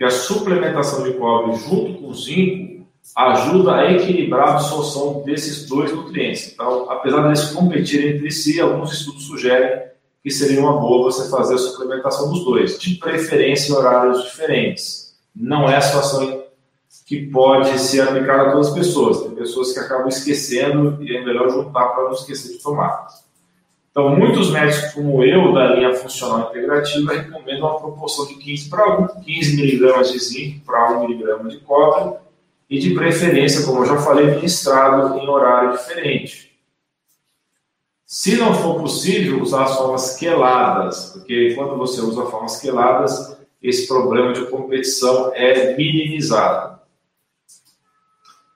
que 0.00 0.04
a 0.06 0.10
suplementação 0.10 1.02
de 1.04 1.12
cobre 1.12 1.58
junto 1.58 2.00
com 2.00 2.14
zinco 2.14 2.86
ajuda 3.14 3.74
a 3.74 3.92
equilibrar 3.92 4.48
a 4.48 4.52
absorção 4.52 5.22
desses 5.26 5.68
dois 5.68 5.92
nutrientes. 5.92 6.54
Então, 6.54 6.90
apesar 6.90 7.20
de 7.20 7.26
eles 7.26 7.50
competirem 7.50 8.16
entre 8.16 8.30
si, 8.30 8.58
alguns 8.58 8.94
estudos 8.94 9.24
sugerem 9.24 9.90
que 10.22 10.30
seria 10.30 10.58
uma 10.58 10.80
boa 10.80 11.12
você 11.12 11.30
fazer 11.30 11.56
a 11.56 11.58
suplementação 11.58 12.30
dos 12.30 12.42
dois, 12.46 12.78
de 12.78 12.94
preferência 12.94 13.72
em 13.72 13.76
horários 13.76 14.22
diferentes. 14.24 15.14
Não 15.36 15.68
é 15.68 15.76
a 15.76 15.82
situação 15.82 16.44
que 17.04 17.26
pode 17.26 17.78
ser 17.78 18.00
aplicada 18.00 18.44
a 18.44 18.52
todas 18.52 18.68
as 18.68 18.74
pessoas. 18.74 19.20
Tem 19.20 19.32
pessoas 19.32 19.74
que 19.74 19.80
acabam 19.80 20.08
esquecendo 20.08 20.96
e 21.02 21.14
é 21.14 21.22
melhor 21.22 21.50
juntar 21.50 21.88
para 21.88 22.04
não 22.04 22.12
esquecer 22.12 22.52
de 22.52 22.62
tomar. 22.62 23.06
Então, 23.90 24.16
muitos 24.16 24.50
médicos 24.50 24.92
como 24.92 25.24
eu, 25.24 25.52
da 25.52 25.74
linha 25.74 25.94
funcional 25.94 26.48
integrativa, 26.48 27.12
recomendam 27.12 27.68
uma 27.68 27.80
proporção 27.80 28.26
de 28.26 28.34
15 28.34 28.70
para 28.70 29.00
1, 29.00 29.20
15 29.22 29.56
miligramas 29.56 30.12
de 30.12 30.18
zinco 30.18 30.64
para 30.64 30.98
1 30.98 31.08
miligrama 31.08 31.48
de 31.48 31.58
cobre, 31.58 32.18
e 32.70 32.78
de 32.78 32.94
preferência, 32.94 33.66
como 33.66 33.80
eu 33.80 33.86
já 33.86 33.98
falei, 33.98 34.26
ministrado 34.26 35.18
em 35.18 35.28
horário 35.28 35.72
diferente. 35.72 36.56
Se 38.06 38.36
não 38.36 38.54
for 38.54 38.80
possível, 38.80 39.42
usar 39.42 39.64
as 39.64 39.76
formas 39.76 40.16
queladas, 40.16 41.06
porque 41.12 41.54
quando 41.54 41.76
você 41.76 42.00
usa 42.00 42.26
formas 42.26 42.60
queladas, 42.60 43.36
esse 43.60 43.88
problema 43.88 44.32
de 44.32 44.46
competição 44.46 45.32
é 45.34 45.76
minimizado. 45.76 46.69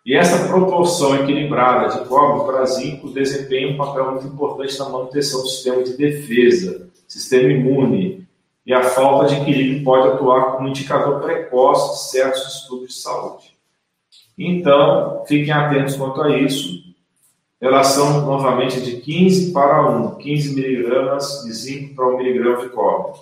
E 0.05 0.15
essa 0.15 0.47
proporção 0.49 1.15
equilibrada 1.17 1.99
de 1.99 2.07
cobre 2.07 2.45
para 2.45 2.67
zinco 2.67 3.09
desempenha 3.09 3.73
um 3.73 3.77
papel 3.77 4.11
muito 4.11 4.27
importante 4.27 4.79
na 4.79 4.89
manutenção 4.91 5.41
do 5.41 5.49
sistema 5.49 5.83
de 5.83 5.97
defesa, 5.97 6.91
sistema 7.09 7.51
imune, 7.51 8.29
e 8.67 8.73
a 8.75 8.83
falta 8.83 9.29
de 9.29 9.41
equilíbrio 9.41 9.83
pode 9.83 10.09
atuar 10.09 10.53
como 10.53 10.69
indicador 10.69 11.21
precoce 11.21 11.93
de 11.93 12.11
certos 12.11 12.55
estudos 12.55 12.89
de 12.89 13.01
saúde. 13.01 13.57
Então, 14.37 15.25
fiquem 15.27 15.53
atentos 15.53 15.97
quanto 15.97 16.21
a 16.23 16.37
isso. 16.39 16.83
Relação, 17.61 18.27
novamente, 18.27 18.83
de 18.83 19.01
15 19.01 19.53
para 19.53 19.89
1, 19.89 20.17
15 20.17 20.55
miligramas 20.55 21.45
de 21.45 21.53
zinco 21.53 21.95
para 21.95 22.09
1 22.09 22.19
miligrama 22.19 22.63
de 22.63 22.69
cobre. 22.69 23.21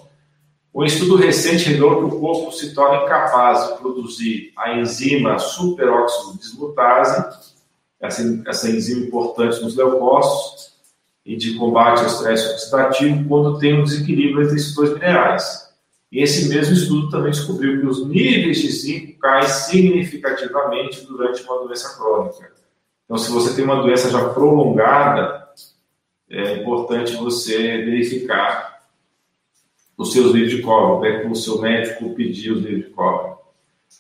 Um 0.75 0.85
estudo 0.85 1.17
recente 1.17 1.69
revelou 1.69 1.99
que 1.99 2.15
o 2.15 2.19
corpo 2.19 2.51
se 2.51 2.75
torna 2.75 3.05
incapaz 3.05 3.69
de 3.69 3.79
produzir 3.79 4.53
a 4.57 4.79
enzima 4.79 5.39
superóxido 5.39 6.39
dismutase, 6.39 7.53
essa, 8.01 8.43
essa 8.47 8.71
enzima 8.71 9.07
importante 9.07 9.63
nos 9.63 9.77
leucócitos 9.77 10.73
e 11.27 11.37
de 11.37 11.55
combate 11.57 12.01
ao 12.01 12.07
estresse 12.07 12.55
oxidativo, 12.55 13.29
quando 13.29 13.59
tem 13.59 13.79
um 13.79 13.85
desequilíbrio 13.85 14.45
entre 14.45 14.57
esses 14.57 14.75
dois 14.75 14.95
minerais. 14.95 15.71
E 16.11 16.23
esse 16.23 16.49
mesmo 16.49 16.75
estudo 16.75 17.11
também 17.11 17.31
descobriu 17.31 17.81
que 17.81 17.87
os 17.87 18.07
níveis 18.07 18.59
de 18.59 18.73
zinco 18.73 19.19
caem 19.19 19.47
significativamente 19.47 21.07
durante 21.07 21.43
uma 21.43 21.59
doença 21.65 21.97
crônica. 21.97 22.51
Então, 23.05 23.19
se 23.19 23.31
você 23.31 23.55
tem 23.55 23.65
uma 23.65 23.83
doença 23.83 24.11
já 24.11 24.31
prolongada, 24.31 25.49
é 26.31 26.57
importante 26.57 27.15
você 27.15 27.57
verificar 27.85 28.72
os 30.03 30.13
seus 30.13 30.33
livros 30.33 30.51
de 30.53 30.63
cobre, 30.63 31.25
né, 31.25 31.31
o 31.31 31.35
seu 31.35 31.61
médico 31.61 32.15
pedir 32.15 32.53
os 32.53 32.63
livros 32.63 32.87
de 32.87 32.91
cobre. 32.91 33.33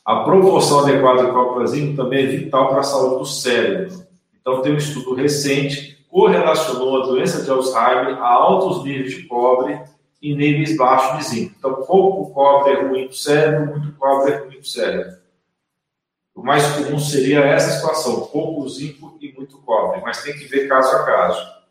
A 0.04 0.16
proporção 0.25 0.80
adequada 0.80 1.26
de 1.26 1.32
cobre 1.32 1.94
também 1.94 2.25
é 2.25 2.26
vital 2.26 2.68
para 2.68 2.80
a 2.80 2.85
saúde 2.85 3.18
do 3.21 3.25
cérebro. 3.25 4.04
Então, 4.40 4.61
tem 4.61 4.73
um 4.73 4.76
estudo 4.76 5.14
recente 5.14 5.94
que 5.94 6.04
correlacionou 6.04 7.00
a 7.00 7.06
doença 7.06 7.42
de 7.42 7.50
Alzheimer 7.50 8.18
a 8.18 8.28
altos 8.28 8.85
níveis 8.85 9.14
de 9.14 9.23
cobre 9.23 9.80
e 10.21 10.35
níveis 10.35 10.76
baixos 10.76 11.18
de 11.18 11.25
zinco. 11.25 11.54
Então, 11.56 11.75
pouco 11.82 12.32
cobre 12.32 12.73
é 12.73 12.82
ruim 12.82 13.04
para 13.04 13.12
o 13.12 13.16
cérebro, 13.16 13.78
muito 13.78 13.97
cobre 13.97 14.32
é 14.32 14.37
ruim 14.38 14.50
para 14.50 14.61
o 14.61 14.64
cérebro. 14.64 15.23
O 16.35 16.42
mais 16.42 16.66
comum 16.73 16.99
seria 16.99 17.40
essa 17.40 17.73
situação, 17.73 18.23
pouco 18.26 18.68
zinco 18.68 19.16
e 19.21 19.32
muito 19.32 19.59
cobre, 19.59 20.00
mas 20.00 20.23
tem 20.23 20.32
que 20.32 20.47
ver 20.47 20.66
caso 20.66 20.97
a 20.97 21.04
caso. 21.04 21.62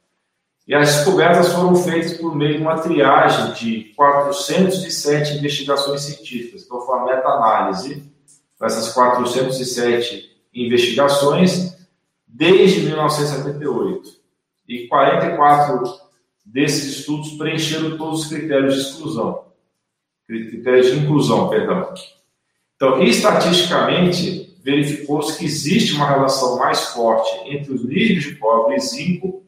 E 0.72 0.74
as 0.74 0.96
descobertas 0.96 1.52
foram 1.52 1.76
feitas 1.76 2.14
por 2.14 2.34
meio 2.34 2.56
de 2.56 2.62
uma 2.62 2.80
triagem 2.80 3.52
de 3.56 3.94
407 3.94 5.38
investigações 5.38 6.00
científicas. 6.04 6.64
Então, 6.64 6.80
foi 6.86 6.96
uma 6.96 7.08
meta-análise 7.08 8.10
dessas 8.58 8.94
407 8.94 10.32
investigações 10.54 11.76
desde 12.26 12.84
1978. 12.84 14.12
E 14.66 14.88
44 14.88 15.84
desses 16.46 17.00
estudos 17.00 17.32
preencheram 17.32 17.98
todos 17.98 18.22
os 18.22 18.28
critérios 18.30 18.76
de 18.76 18.80
exclusão, 18.80 19.48
critérios 20.26 20.88
de 20.88 21.00
inclusão, 21.00 21.50
perdão. 21.50 21.94
Então, 22.78 23.04
estatisticamente, 23.04 24.58
verificou-se 24.64 25.38
que 25.38 25.44
existe 25.44 25.96
uma 25.96 26.08
relação 26.08 26.58
mais 26.58 26.80
forte 26.94 27.30
entre 27.50 27.74
os 27.74 27.84
níveis 27.84 28.24
de 28.24 28.36
cobre 28.38 28.78
e 28.78 28.80
zinco 28.80 29.42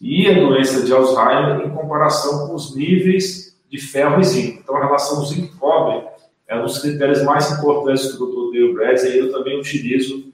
e 0.00 0.28
a 0.28 0.34
doença 0.34 0.84
de 0.84 0.92
Alzheimer 0.92 1.66
em 1.66 1.70
comparação 1.70 2.46
com 2.46 2.54
os 2.54 2.74
níveis 2.74 3.58
de 3.68 3.78
ferro 3.78 4.20
e 4.20 4.24
zinco. 4.24 4.60
Então, 4.62 4.76
a 4.76 4.84
relação 4.84 5.24
zinco-cobre 5.24 6.06
é 6.46 6.58
um 6.58 6.62
dos 6.62 6.78
critérios 6.78 7.22
mais 7.22 7.50
importantes 7.50 8.12
que 8.12 8.22
o 8.22 8.26
Dr. 8.26 8.52
Dale 8.52 8.72
Bradley 8.72 9.12
e 9.12 9.18
eu 9.18 9.32
também 9.32 9.58
utilizo 9.58 10.32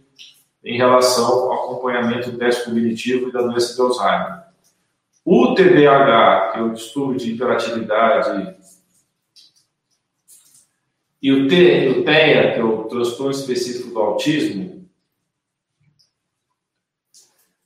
em 0.65 0.77
relação 0.77 1.27
ao 1.27 1.53
acompanhamento 1.53 2.31
do 2.31 2.39
teste 2.39 2.65
cognitivo 2.65 3.29
e 3.29 3.33
da 3.33 3.43
doença 3.43 3.75
de 3.75 3.81
Alzheimer. 3.81 4.45
O 5.25 5.55
TDAH, 5.55 6.51
que 6.53 6.59
é 6.59 6.63
o 6.63 6.73
distúrbio 6.73 7.19
de 7.19 7.33
hiperatividade, 7.33 8.55
e 11.23 11.33
o, 11.33 11.49
T, 11.49 11.89
o 11.89 12.05
TEA, 12.05 12.53
que 12.53 12.61
é 12.61 12.63
o 12.63 12.85
transtorno 12.85 13.31
específico 13.33 13.95
do 13.95 13.99
autismo, 13.99 14.84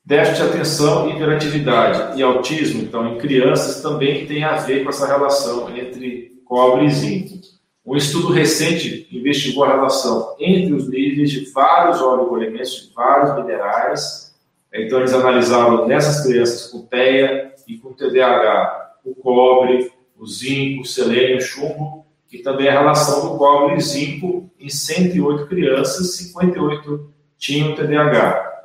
déficit 0.09 0.43
de 0.43 0.49
atenção, 0.49 1.11
hiperatividade 1.11 2.19
e 2.19 2.23
autismo, 2.23 2.81
então, 2.81 3.07
em 3.07 3.19
crianças, 3.19 3.83
também 3.83 4.25
tem 4.25 4.43
a 4.43 4.57
ver 4.57 4.83
com 4.83 4.89
essa 4.89 5.07
relação 5.07 5.69
entre 5.77 6.33
cobre 6.47 6.87
e 6.87 6.91
zinco. 6.91 7.39
Um 7.85 7.95
estudo 7.95 8.33
recente 8.33 9.07
investigou 9.13 9.65
a 9.65 9.75
relação 9.75 10.35
entre 10.41 10.73
os 10.73 10.89
níveis 10.89 11.31
de 11.31 11.51
vários 11.51 12.01
oligoelementos, 12.01 12.89
de 12.89 12.95
vários 12.95 13.37
minerais. 13.37 14.35
Então, 14.73 14.99
eles 14.99 15.13
analisaram 15.13 15.87
nessas 15.87 16.27
crianças 16.27 16.71
com 16.71 16.87
TEA 16.87 17.53
e 17.67 17.77
com 17.77 17.93
TDAH 17.93 18.95
o 19.05 19.15
cobre, 19.15 19.93
o 20.19 20.27
zinco, 20.27 20.85
o 20.85 20.87
selênio, 20.87 21.37
o 21.37 21.43
chumbo, 21.43 22.07
e 22.33 22.39
também 22.39 22.69
a 22.69 22.73
relação 22.73 23.29
do 23.29 23.37
cobre 23.37 23.77
e 23.77 23.81
zinco 23.83 24.51
em 24.59 24.71
108 24.71 25.47
crianças, 25.47 26.17
58 26.17 27.13
tinham 27.37 27.75
TDAH. 27.75 28.58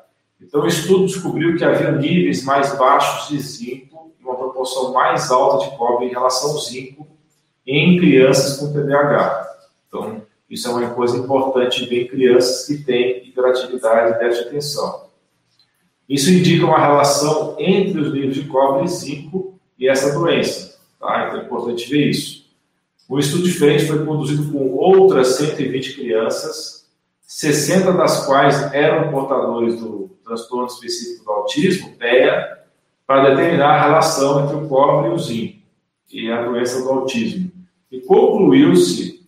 Então, 0.43 0.61
o 0.61 0.67
estudo 0.67 1.05
descobriu 1.05 1.57
que 1.57 1.63
havia 1.63 1.91
níveis 1.91 2.43
mais 2.43 2.77
baixos 2.77 3.29
de 3.29 3.39
zinco 3.39 4.11
e 4.19 4.23
uma 4.23 4.35
proporção 4.35 4.93
mais 4.93 5.31
alta 5.31 5.65
de 5.65 5.77
cobre 5.77 6.05
em 6.05 6.09
relação 6.09 6.51
ao 6.51 6.59
zinco 6.59 7.07
em 7.65 7.97
crianças 7.97 8.57
com 8.57 8.73
TDAH. 8.73 9.57
Então, 9.87 10.21
isso 10.49 10.67
é 10.67 10.71
uma 10.71 10.89
coisa 10.89 11.17
importante 11.17 11.85
ver 11.85 12.09
crianças 12.09 12.67
que 12.67 12.83
têm 12.83 13.25
hiperatividade 13.25 14.15
e 14.15 14.19
déficit 14.19 14.43
de 14.43 14.49
atenção. 14.49 15.03
Isso 16.07 16.29
indica 16.29 16.65
uma 16.65 16.79
relação 16.79 17.55
entre 17.57 18.01
os 18.01 18.13
níveis 18.13 18.35
de 18.35 18.43
cobre 18.43 18.85
e 18.85 18.89
zinco 18.89 19.59
e 19.79 19.87
essa 19.87 20.13
doença. 20.13 20.77
Tá? 20.99 21.27
Então, 21.27 21.41
é 21.41 21.45
importante 21.45 21.89
ver 21.89 22.09
isso. 22.09 22.43
Um 23.09 23.17
estudo 23.19 23.43
diferente 23.43 23.85
foi 23.85 24.05
conduzido 24.05 24.51
com 24.51 24.71
outras 24.73 25.35
120 25.35 25.95
crianças, 25.95 26.82
60 27.23 27.93
das 27.93 28.25
quais 28.25 28.73
eram 28.73 29.11
portadores 29.11 29.79
do 29.79 30.09
transtorno 30.23 30.67
específico 30.67 31.25
do 31.25 31.31
autismo, 31.31 31.95
TEA, 31.97 32.59
para 33.05 33.29
determinar 33.29 33.71
a 33.71 33.83
relação 33.83 34.43
entre 34.43 34.55
o 34.55 34.67
cobre 34.67 35.09
e 35.09 35.13
o 35.13 35.17
zinco 35.17 35.63
e 36.11 36.31
a 36.31 36.43
doença 36.43 36.81
do 36.81 36.89
autismo. 36.89 37.51
E 37.91 37.99
concluiu-se 38.01 39.23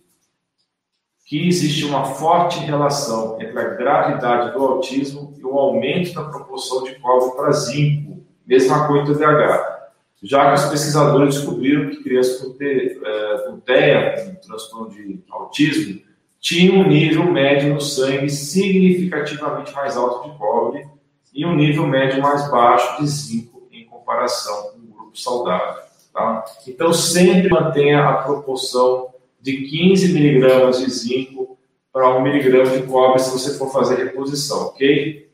que 1.24 1.48
existe 1.48 1.84
uma 1.84 2.04
forte 2.04 2.60
relação 2.60 3.36
entre 3.40 3.58
a 3.58 3.70
gravidade 3.70 4.52
do 4.56 4.64
autismo 4.64 5.34
e 5.36 5.44
o 5.44 5.58
aumento 5.58 6.14
da 6.14 6.24
proporção 6.24 6.84
de 6.84 6.94
cobre 6.96 7.36
para 7.36 7.50
zinco, 7.50 8.24
mesma 8.46 8.86
coisa 8.86 9.06
do 9.06 9.14
TDAH. 9.14 9.76
Já 10.22 10.48
que 10.48 10.60
os 10.60 10.70
pesquisadores 10.70 11.34
descobriram 11.34 11.90
que 11.90 12.02
crianças 12.02 12.40
com, 12.40 12.56
é, 12.60 13.38
com 13.46 13.60
TEA, 13.60 14.24
com 14.24 14.34
transtorno 14.48 14.90
de 14.90 15.22
autismo, 15.30 16.00
tinham 16.46 16.76
um 16.76 16.88
nível 16.88 17.24
médio 17.24 17.74
no 17.74 17.80
sangue 17.80 18.30
significativamente 18.30 19.72
mais 19.72 19.96
alto 19.96 20.30
de 20.30 20.38
cobre 20.38 20.86
e 21.34 21.44
um 21.44 21.56
nível 21.56 21.88
médio 21.88 22.22
mais 22.22 22.48
baixo 22.48 23.02
de 23.02 23.08
zinco 23.08 23.66
em 23.72 23.84
comparação 23.84 24.70
com 24.70 24.78
o 24.78 24.96
grupo 24.96 25.18
saudável. 25.18 25.82
Tá? 26.14 26.44
Então, 26.68 26.92
sempre 26.92 27.48
mantenha 27.48 28.08
a 28.08 28.18
proporção 28.18 29.12
de 29.40 29.56
15 29.56 30.12
miligramas 30.12 30.78
de 30.78 30.88
zinco 30.88 31.58
para 31.92 32.16
1 32.16 32.22
miligrama 32.22 32.78
de 32.78 32.86
cobre 32.86 33.18
se 33.18 33.32
você 33.32 33.58
for 33.58 33.72
fazer 33.72 33.96
reposição, 33.96 34.66
ok? 34.68 35.28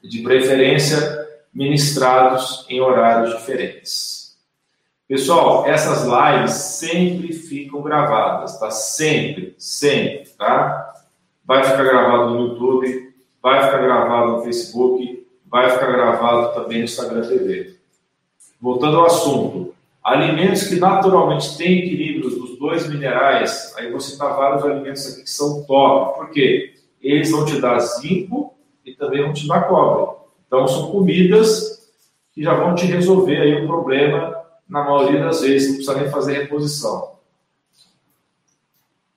De 0.00 0.22
preferência, 0.22 1.26
ministrados 1.52 2.64
em 2.68 2.80
horários 2.80 3.36
diferentes. 3.36 4.19
Pessoal, 5.10 5.66
essas 5.66 6.04
lives 6.04 6.52
sempre 6.52 7.32
ficam 7.32 7.82
gravadas, 7.82 8.60
tá? 8.60 8.70
Sempre, 8.70 9.56
sempre, 9.58 10.30
tá? 10.38 11.02
Vai 11.44 11.64
ficar 11.64 11.82
gravado 11.82 12.30
no 12.30 12.46
YouTube, 12.46 13.12
vai 13.42 13.64
ficar 13.64 13.78
gravado 13.78 14.36
no 14.36 14.42
Facebook, 14.44 15.26
vai 15.50 15.68
ficar 15.68 15.90
gravado 15.90 16.54
também 16.54 16.78
no 16.78 16.84
Instagram 16.84 17.22
TV. 17.22 17.74
Voltando 18.60 18.98
ao 18.98 19.06
assunto, 19.06 19.74
Alimentos 20.00 20.68
que 20.68 20.76
naturalmente 20.76 21.58
têm 21.58 21.80
equilíbrio 21.80 22.30
dos 22.30 22.56
dois 22.56 22.88
minerais, 22.88 23.74
aí 23.76 23.90
você 23.90 24.12
citar 24.12 24.36
vários 24.36 24.62
alimentos 24.64 25.12
aqui 25.12 25.24
que 25.24 25.30
são 25.30 25.64
top. 25.64 26.20
Por 26.20 26.30
quê? 26.30 26.74
Eles 27.02 27.32
vão 27.32 27.44
te 27.44 27.60
dar 27.60 27.80
zinco 27.80 28.54
e 28.86 28.94
também 28.94 29.24
vão 29.24 29.32
te 29.32 29.48
dar 29.48 29.66
cobre. 29.68 30.18
Então, 30.46 30.68
são 30.68 30.92
comidas 30.92 31.90
que 32.32 32.44
já 32.44 32.54
vão 32.54 32.76
te 32.76 32.86
resolver 32.86 33.38
aí 33.38 33.64
o 33.64 33.66
problema 33.66 34.39
na 34.70 34.84
maioria 34.84 35.24
das 35.24 35.40
vezes, 35.42 35.68
não 35.68 35.76
precisa 35.76 36.00
nem 36.00 36.10
fazer 36.10 36.32
reposição. 36.42 37.18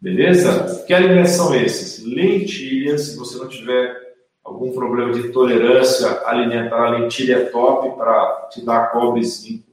Beleza? 0.02 0.84
Que 0.86 0.94
alimentos 0.94 1.32
são 1.32 1.56
esses? 1.56 2.04
Lentilhas, 2.04 3.04
se 3.04 3.16
você 3.16 3.38
não 3.38 3.48
tiver 3.48 4.16
algum 4.44 4.74
problema 4.74 5.14
de 5.14 5.30
tolerância 5.30 6.22
alimentar, 6.26 6.88
a 6.88 6.90
lentilha 7.00 7.36
é 7.36 7.46
top 7.46 7.96
para 7.96 8.50
te 8.52 8.66
dar 8.66 8.92
cobre 8.92 9.24
zinco 9.24 9.72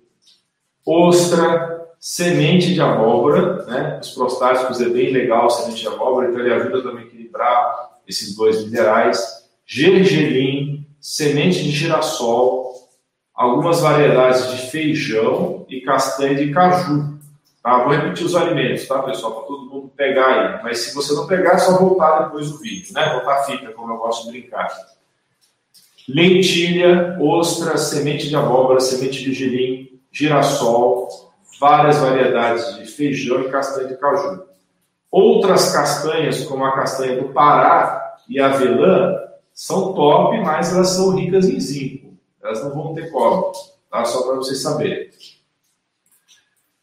ostra, 0.87 1.89
semente 1.99 2.73
de 2.75 2.81
abóbora, 2.81 3.65
né? 3.67 3.99
Os 4.03 4.11
prostáticos 4.11 4.81
é 4.81 4.89
bem 4.89 5.13
legal, 5.13 5.51
semente 5.51 5.83
de 5.83 5.89
abóbora, 5.89 6.29
então 6.29 6.41
ele 6.41 6.53
ajuda 6.53 6.83
também 6.83 7.05
a 7.05 7.07
equilibrar 7.07 7.91
esses 8.09 8.35
dois 8.35 8.65
minerais. 8.65 9.49
Gergelim, 9.67 10.87
semente 11.01 11.63
de 11.63 11.71
girassol, 11.71 12.60
algumas 13.41 13.81
variedades 13.81 14.51
de 14.51 14.71
feijão 14.71 15.65
e 15.67 15.81
castanha 15.81 16.35
de 16.35 16.53
caju. 16.53 17.19
Tá? 17.63 17.85
Vou 17.85 17.95
repetir 17.95 18.27
os 18.27 18.37
alimentos, 18.37 18.87
tá, 18.87 19.03
pessoal? 19.03 19.33
Para 19.33 19.45
todo 19.45 19.65
mundo 19.65 19.93
pegar 19.97 20.27
aí. 20.27 20.63
Mas 20.63 20.81
se 20.81 20.95
você 20.95 21.15
não 21.15 21.27
pegar, 21.27 21.55
é 21.55 21.59
só 21.59 21.79
voltar 21.79 22.25
depois 22.25 22.51
do 22.51 22.59
vídeo, 22.59 22.93
né? 22.93 23.15
Voltar 23.15 23.41
a 23.41 23.43
fita, 23.45 23.73
como 23.73 23.95
eu 23.95 23.97
gosto 23.97 24.27
de 24.27 24.33
brincar. 24.33 24.69
Lentilha, 26.07 27.17
ostra, 27.19 27.79
semente 27.79 28.29
de 28.29 28.37
abóbora, 28.37 28.79
semente 28.79 29.25
de 29.25 29.33
gergelim, 29.33 29.99
girassol, 30.13 31.09
várias 31.59 31.97
variedades 31.97 32.77
de 32.77 32.85
feijão 32.85 33.41
e 33.41 33.51
castanha 33.51 33.89
de 33.89 33.97
caju. 33.97 34.43
Outras 35.11 35.73
castanhas, 35.73 36.45
como 36.45 36.63
a 36.63 36.75
castanha 36.75 37.23
do 37.23 37.31
Pará 37.31 38.17
e 38.29 38.39
a 38.39 38.53
avelã, 38.53 39.19
são 39.55 39.95
top, 39.95 40.39
mas 40.43 40.75
elas 40.75 40.91
são 40.91 41.17
ricas 41.17 41.49
em 41.49 41.59
zinco. 41.59 42.10
Elas 42.43 42.63
não 42.65 42.71
vão 42.71 42.95
ter 42.95 43.11
cobre, 43.11 43.59
tá? 43.91 44.05
Só 44.05 44.23
para 44.23 44.37
vocês 44.37 44.61
saberem. 44.61 45.11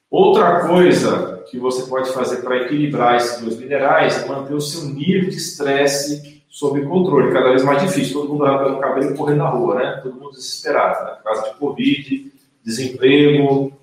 Outra 0.10 0.68
coisa 0.68 1.44
que 1.50 1.60
você 1.60 1.84
pode 1.84 2.12
fazer 2.12 2.38
para 2.38 2.58
equilibrar 2.58 3.18
esses 3.18 3.42
dois 3.42 3.58
minerais 3.58 4.24
é 4.24 4.28
manter 4.28 4.54
o 4.54 4.62
seu 4.62 4.86
nível 4.86 5.30
de 5.30 5.36
estresse 5.36 6.44
sob 6.50 6.82
controle. 6.86 7.34
Cada 7.34 7.50
vez 7.50 7.64
mais 7.64 7.82
difícil. 7.82 8.22
Todo 8.22 8.34
mundo 8.34 8.46
arrancando 8.46 8.78
o 8.78 8.80
cabelo 8.80 9.16
correndo 9.16 9.40
na 9.40 9.50
rua, 9.50 9.76
né? 9.76 10.00
Todo 10.02 10.16
mundo 10.16 10.32
desesperado, 10.32 11.06
né? 11.06 11.12
Por 11.18 11.24
causa 11.24 11.50
de 11.50 11.56
Covid, 11.58 12.34
desemprego, 12.64 13.74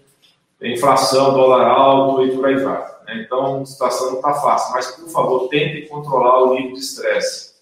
inflação, 0.62 1.34
dólar 1.34 1.66
alto 1.66 2.24
e 2.24 2.34
por 2.34 2.46
aí 2.46 2.56
vai. 2.56 2.82
Né? 3.06 3.22
Então, 3.24 3.62
a 3.62 3.66
situação 3.66 4.10
não 4.10 4.16
está 4.16 4.34
fácil, 4.34 4.72
mas, 4.74 4.86
por 4.92 5.08
favor, 5.08 5.48
tentem 5.48 5.86
controlar 5.88 6.42
o 6.42 6.54
nível 6.54 6.72
de 6.72 6.80
estresse. 6.80 7.53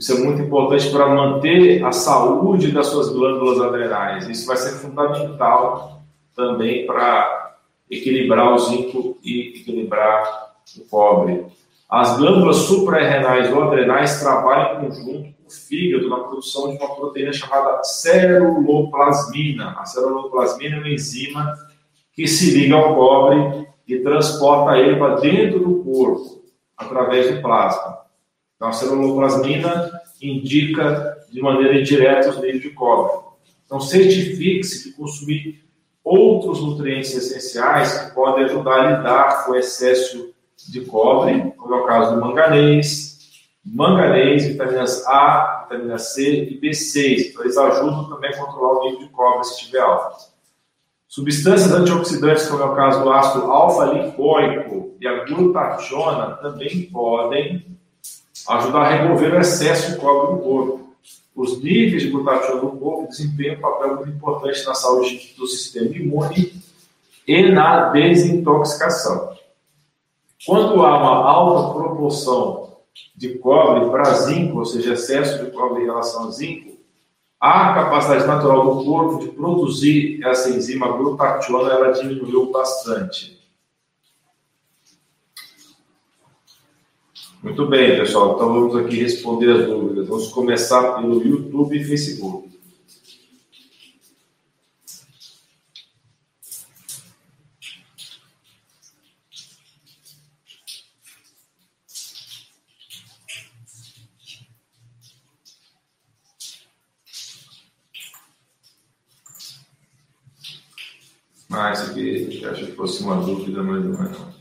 Isso 0.00 0.16
é 0.16 0.20
muito 0.20 0.40
importante 0.40 0.88
para 0.88 1.14
manter 1.14 1.84
a 1.84 1.92
saúde 1.92 2.72
das 2.72 2.86
suas 2.86 3.10
glândulas 3.10 3.60
adrenais. 3.60 4.26
Isso 4.30 4.46
vai 4.46 4.56
ser 4.56 4.70
fundamental 4.78 6.00
também 6.34 6.86
para 6.86 7.58
equilibrar 7.90 8.54
o 8.54 8.58
zinco 8.58 9.18
e 9.22 9.58
equilibrar 9.58 10.54
o 10.78 10.84
cobre. 10.88 11.44
As 11.86 12.16
glândulas 12.16 12.56
suprarrenais 12.56 13.52
ou 13.52 13.62
adrenais 13.62 14.20
trabalham 14.20 14.80
em 14.80 14.86
conjunto 14.86 15.34
com 15.34 15.46
o 15.46 15.50
fígado 15.50 16.08
na 16.08 16.20
produção 16.20 16.70
de 16.70 16.78
uma 16.78 16.96
proteína 16.96 17.34
chamada 17.34 17.84
ceruloplasmina. 17.84 19.76
A 19.78 19.84
ceruloplasmina 19.84 20.76
é 20.76 20.78
uma 20.78 20.88
enzima 20.88 21.52
que 22.14 22.26
se 22.26 22.58
liga 22.58 22.74
ao 22.74 22.94
cobre 22.94 23.68
e 23.86 23.98
transporta 23.98 24.78
ele 24.78 24.96
para 24.96 25.16
dentro 25.16 25.60
do 25.60 25.84
corpo 25.84 26.40
através 26.78 27.34
do 27.34 27.42
plasma. 27.42 27.99
Então, 28.60 28.68
a 28.68 28.72
ceruloplasmina 28.72 29.90
indica 30.20 31.16
de 31.32 31.40
maneira 31.40 31.80
indireta 31.80 32.28
os 32.28 32.36
níveis 32.36 32.60
de 32.60 32.68
cobre. 32.68 33.24
Então, 33.64 33.80
certifique-se 33.80 34.90
de 34.90 34.96
consumir 34.96 35.64
outros 36.04 36.60
nutrientes 36.60 37.14
essenciais 37.14 37.98
que 37.98 38.14
podem 38.14 38.44
ajudar 38.44 38.74
a 38.74 38.96
lidar 38.98 39.46
com 39.46 39.52
o 39.52 39.56
excesso 39.56 40.34
de 40.68 40.82
cobre, 40.82 41.54
como 41.56 41.74
é 41.74 41.78
o 41.78 41.86
caso 41.86 42.14
do 42.14 42.20
manganês, 42.20 43.18
manganês, 43.64 44.44
vitaminas 44.44 45.06
A, 45.06 45.62
vitamina 45.62 45.96
C 45.96 46.44
e 46.44 46.60
B6. 46.60 47.30
Então, 47.30 47.42
eles 47.42 47.56
ajudam 47.56 48.10
também 48.10 48.28
a 48.28 48.36
controlar 48.36 48.78
o 48.78 48.84
nível 48.84 48.98
de 48.98 49.08
cobre 49.08 49.44
se 49.44 49.54
estiver 49.54 49.80
alto. 49.80 50.18
Substâncias 51.08 51.72
antioxidantes, 51.72 52.46
como 52.46 52.62
é 52.62 52.66
o 52.66 52.76
caso 52.76 53.02
do 53.02 53.10
ácido 53.10 53.50
alfa-lipoico 53.50 54.98
e 55.00 55.08
a 55.08 55.24
glutationa, 55.24 56.36
também 56.42 56.82
podem 56.92 57.79
ajudar 58.48 58.80
a 58.80 58.88
remover 58.88 59.34
o 59.34 59.40
excesso 59.40 59.92
de 59.92 59.98
cobre 59.98 60.34
no 60.34 60.38
corpo. 60.40 60.90
Os 61.34 61.62
níveis 61.62 62.02
de 62.02 62.10
glutationa 62.10 62.62
no 62.62 62.76
corpo 62.76 63.08
desempenham 63.08 63.56
um 63.56 63.60
papel 63.60 63.96
muito 63.96 64.10
importante 64.10 64.64
na 64.64 64.74
saúde 64.74 65.34
do 65.38 65.46
sistema 65.46 65.96
imune 65.96 66.62
e 67.26 67.50
na 67.50 67.90
desintoxicação. 67.90 69.36
Quando 70.44 70.84
há 70.84 70.98
uma 70.98 71.30
alta 71.30 71.78
proporção 71.78 72.76
de 73.16 73.38
cobre 73.38 73.90
para 73.90 74.12
zinco, 74.14 74.58
ou 74.58 74.64
seja, 74.64 74.94
excesso 74.94 75.44
de 75.44 75.50
cobre 75.50 75.82
em 75.82 75.86
relação 75.86 76.28
a 76.28 76.30
zinco, 76.30 76.78
a 77.40 77.72
capacidade 77.72 78.26
natural 78.26 78.74
do 78.74 78.84
corpo 78.84 79.20
de 79.20 79.28
produzir 79.28 80.22
essa 80.22 80.50
enzima 80.50 80.88
glutationa 80.92 81.72
ela 81.72 81.92
diminuiu 81.92 82.50
bastante. 82.50 83.39
Muito 87.42 87.66
bem, 87.66 87.96
pessoal. 87.98 88.34
Então 88.34 88.52
vamos 88.52 88.76
aqui 88.76 88.96
responder 88.96 89.50
as 89.50 89.66
dúvidas. 89.66 90.06
Vamos 90.08 90.28
começar 90.28 90.96
pelo 90.96 91.24
YouTube 91.24 91.74
e 91.78 91.84
Facebook. 91.84 92.50
Ah, 111.52 111.72
isso 111.72 111.90
aqui, 111.90 112.44
acho 112.46 112.66
que 112.66 112.72
fosse 112.72 113.02
uma 113.02 113.16
dúvida, 113.16 113.62
mas 113.62 113.84
não 113.84 114.04
é 114.04 114.08
não. 114.08 114.39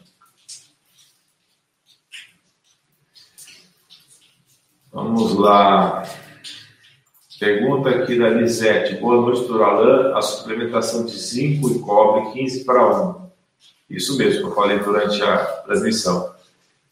Vamos 4.91 5.35
lá. 5.35 6.03
Pergunta 7.39 7.89
aqui 7.89 8.17
da 8.17 8.29
Lisete. 8.29 8.95
Boa 8.95 9.21
noite, 9.21 9.47
Duralan. 9.47 10.17
A 10.17 10.21
suplementação 10.21 11.05
de 11.05 11.17
zinco 11.17 11.69
e 11.69 11.79
cobre 11.79 12.31
15 12.33 12.65
para 12.65 13.07
1. 13.09 13.29
Isso 13.89 14.17
mesmo 14.17 14.41
que 14.41 14.47
eu 14.47 14.55
falei 14.55 14.79
durante 14.79 15.21
a 15.23 15.37
transmissão. 15.63 16.33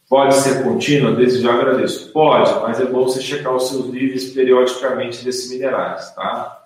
Pode 0.10 0.36
ser 0.36 0.64
contínua? 0.64 1.12
Desde 1.14 1.42
já 1.42 1.54
agradeço. 1.54 2.12
Pode, 2.14 2.54
mas 2.62 2.80
é 2.80 2.86
bom 2.86 3.04
você 3.04 3.22
checar 3.22 3.54
os 3.54 3.68
seus 3.68 3.88
níveis 3.88 4.32
periodicamente 4.32 5.24
desses 5.24 5.50
minerais, 5.52 6.14
tá? 6.16 6.66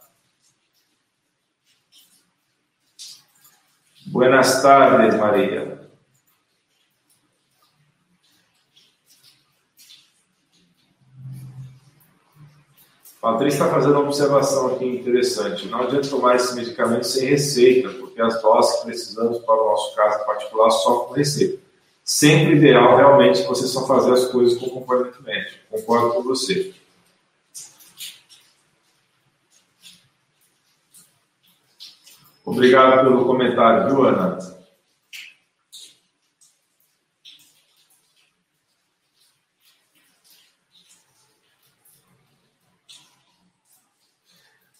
Buenas 4.06 4.62
tardes, 4.62 5.18
Maria. 5.18 5.90
Patrícia 13.22 13.60
está 13.60 13.70
fazendo 13.70 13.94
uma 13.94 14.06
observação 14.06 14.74
aqui 14.74 14.84
interessante. 14.84 15.68
Não 15.68 15.82
adianta 15.82 16.10
tomar 16.10 16.38
esse 16.38 16.56
medicamento 16.56 17.04
sem 17.04 17.30
receita, 17.30 17.90
porque 17.90 18.20
as 18.20 18.42
doses 18.42 18.80
que 18.80 18.86
precisamos 18.88 19.38
para 19.40 19.62
o 19.62 19.66
nosso 19.70 19.96
caso 19.96 20.26
particular 20.26 20.72
só 20.72 21.02
com 21.02 21.14
receita. 21.14 21.62
Sempre 22.04 22.56
ideal, 22.56 22.98
realmente, 22.98 23.44
você 23.44 23.68
só 23.68 23.86
fazer 23.86 24.12
as 24.12 24.26
coisas 24.26 24.58
com 24.58 24.66
acompanhamento 24.66 25.22
médico. 25.22 25.60
Concordo 25.70 26.16
com 26.16 26.24
você. 26.24 26.74
Obrigado 32.44 33.04
pelo 33.04 33.24
comentário, 33.26 33.92
Joana. 33.92 34.61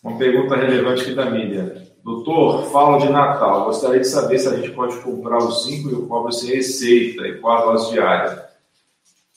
Uma 0.04 0.18
pergunta 0.18 0.56
relevante 0.56 1.04
aqui 1.04 1.14
da 1.14 1.30
mídia. 1.30 1.88
Doutor, 2.04 2.72
falo 2.72 2.98
de 2.98 3.10
Natal. 3.10 3.66
Gostaria 3.66 4.00
de 4.00 4.08
saber 4.08 4.40
se 4.40 4.48
a 4.48 4.56
gente 4.56 4.72
pode 4.72 4.98
comprar 5.02 5.38
o 5.38 5.52
zinco 5.52 5.90
e 5.90 5.94
o 5.94 6.08
cobre 6.08 6.34
sem 6.34 6.56
receita 6.56 7.28
e 7.28 7.38
qual 7.38 7.58
a 7.70 7.72
dose 7.72 7.92
diária. 7.92 8.50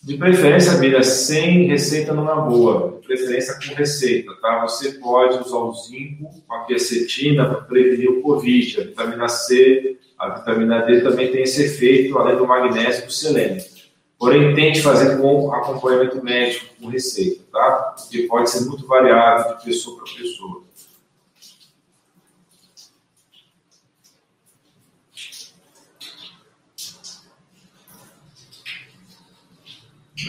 De 0.02 0.16
preferência, 0.16 0.78
Mira, 0.78 1.02
sem 1.02 1.66
receita 1.66 2.14
não 2.14 2.30
é 2.30 2.48
boa. 2.48 2.98
De 2.98 3.06
preferência 3.06 3.54
com 3.54 3.74
receita, 3.74 4.32
tá? 4.40 4.62
Você 4.62 4.92
pode 4.92 5.38
usar 5.38 5.58
o 5.58 5.74
zinco 5.74 6.30
com 6.46 6.54
a 6.54 6.64
quercetina 6.64 7.46
para 7.46 7.60
prevenir 7.62 8.10
o 8.10 8.22
Covid. 8.22 8.80
A 8.80 8.84
vitamina 8.84 9.28
C, 9.28 9.98
a 10.18 10.30
vitamina 10.30 10.80
D 10.80 11.02
também 11.02 11.30
tem 11.30 11.42
esse 11.42 11.62
efeito, 11.64 12.18
além 12.18 12.36
do 12.36 12.46
magnésio 12.46 13.02
e 13.02 13.06
do 13.06 13.12
selênio. 13.12 13.73
Porém, 14.18 14.54
tente 14.54 14.80
fazer 14.80 15.18
com 15.18 15.52
acompanhamento 15.52 16.22
médico, 16.22 16.74
com 16.80 16.88
receita, 16.88 17.42
tá? 17.52 17.94
Porque 17.96 18.22
pode 18.22 18.48
ser 18.48 18.64
muito 18.64 18.86
variável 18.86 19.56
de 19.56 19.64
pessoa 19.64 19.96
para 19.96 20.14
pessoa. 20.14 20.62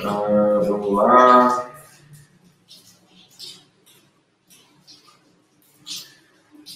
Ah, 0.03 0.59
vamos 0.67 0.91
lá. 0.91 1.64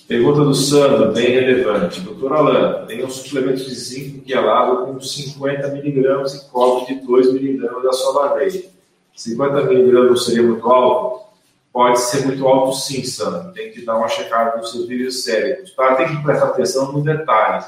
Pergunta 0.09 0.43
do 0.43 0.53
Sandro, 0.53 1.13
bem 1.13 1.29
relevante. 1.29 2.01
Doutor 2.01 2.33
Alain, 2.33 2.85
tem 2.87 3.05
um 3.05 3.09
suplemento 3.09 3.63
de 3.63 3.75
zinco 3.75 4.25
quelado 4.25 4.87
com 4.87 4.99
50 4.99 5.67
miligramas 5.69 6.33
e 6.33 6.49
cobre 6.49 6.93
de 6.95 7.05
2 7.05 7.31
miligramas 7.31 7.83
da 7.83 7.93
Solarei. 7.93 8.69
50 9.15 9.63
miligramas 9.63 10.25
seria 10.25 10.43
muito 10.43 10.69
alto? 10.69 11.29
Pode 11.71 12.01
ser 12.01 12.25
muito 12.25 12.45
alto 12.45 12.75
sim, 12.75 13.03
Sandro. 13.03 13.53
Tem 13.53 13.71
que 13.71 13.85
dar 13.85 13.97
uma 13.97 14.07
checada 14.09 14.57
nos 14.57 14.71
seus 14.71 14.89
níveis 14.89 15.23
séricos. 15.23 15.73
Tá? 15.75 15.95
Tem 15.95 16.07
que 16.07 16.23
prestar 16.23 16.47
atenção 16.47 16.91
no 16.91 17.03
detalhe 17.03 17.63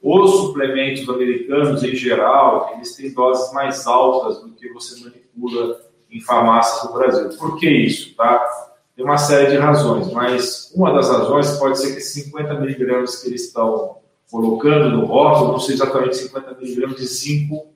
os 0.00 0.30
suplementos 0.30 1.08
americanos, 1.08 1.82
em 1.82 1.94
geral, 1.94 2.72
eles 2.74 2.94
têm 2.94 3.12
doses 3.12 3.52
mais 3.52 3.86
altas 3.86 4.40
do 4.40 4.50
que 4.50 4.72
você 4.72 5.00
manipula 5.02 5.80
em 6.10 6.20
farmácias 6.20 6.84
no 6.84 6.96
Brasil. 6.96 7.28
Por 7.36 7.58
que 7.58 7.68
isso? 7.68 8.14
Tá? 8.14 8.67
Tem 8.98 9.04
uma 9.04 9.16
série 9.16 9.52
de 9.52 9.56
razões, 9.56 10.10
mas 10.12 10.72
uma 10.74 10.92
das 10.92 11.08
razões 11.08 11.52
pode 11.52 11.78
ser 11.78 11.94
que 11.94 12.00
50 12.00 12.54
miligramas 12.54 13.22
que 13.22 13.28
eles 13.28 13.44
estão 13.44 13.98
colocando 14.28 14.90
no 14.90 15.04
rótulo 15.04 15.52
não 15.52 15.60
seja 15.60 15.84
exatamente 15.84 16.16
50 16.16 16.54
miligramas 16.54 16.96
de 16.96 17.06
zinco 17.06 17.68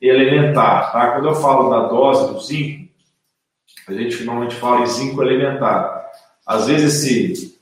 elementar. 0.00 0.90
Tá? 0.90 1.10
Quando 1.10 1.28
eu 1.28 1.34
falo 1.34 1.68
da 1.68 1.86
dose 1.86 2.32
do 2.32 2.40
zinco, 2.40 2.88
a 3.88 3.92
gente 3.92 4.16
finalmente 4.16 4.54
fala 4.54 4.80
em 4.80 4.86
zinco 4.86 5.22
elementar. 5.22 6.10
Às 6.46 6.66
vezes 6.66 7.04
esse 7.04 7.60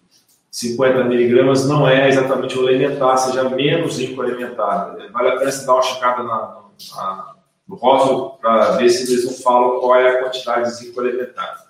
50 0.53 1.03
miligramas 1.03 1.67
não 1.67 1.89
é 1.89 2.09
exatamente 2.09 2.57
o 2.57 2.69
elementar, 2.69 3.19
seja 3.19 3.49
menos 3.49 3.95
zinco 3.95 4.23
elementar. 4.23 4.97
Vale 5.13 5.29
a 5.29 5.37
pena 5.39 5.51
você 5.51 5.67
dar 5.67 5.73
uma 5.73 5.83
checada 5.83 6.23
na, 6.23 6.61
na, 6.95 7.35
no 7.67 7.75
rótulo 7.75 8.39
para 8.39 8.77
ver 8.77 8.89
se 8.89 9.13
eles 9.13 9.25
não 9.25 9.33
falam 9.33 9.81
qual 9.81 9.97
é 9.97 10.09
a 10.09 10.23
quantidade 10.23 10.67
de 10.67 10.77
zinco 10.77 11.01
elementar. 11.01 11.68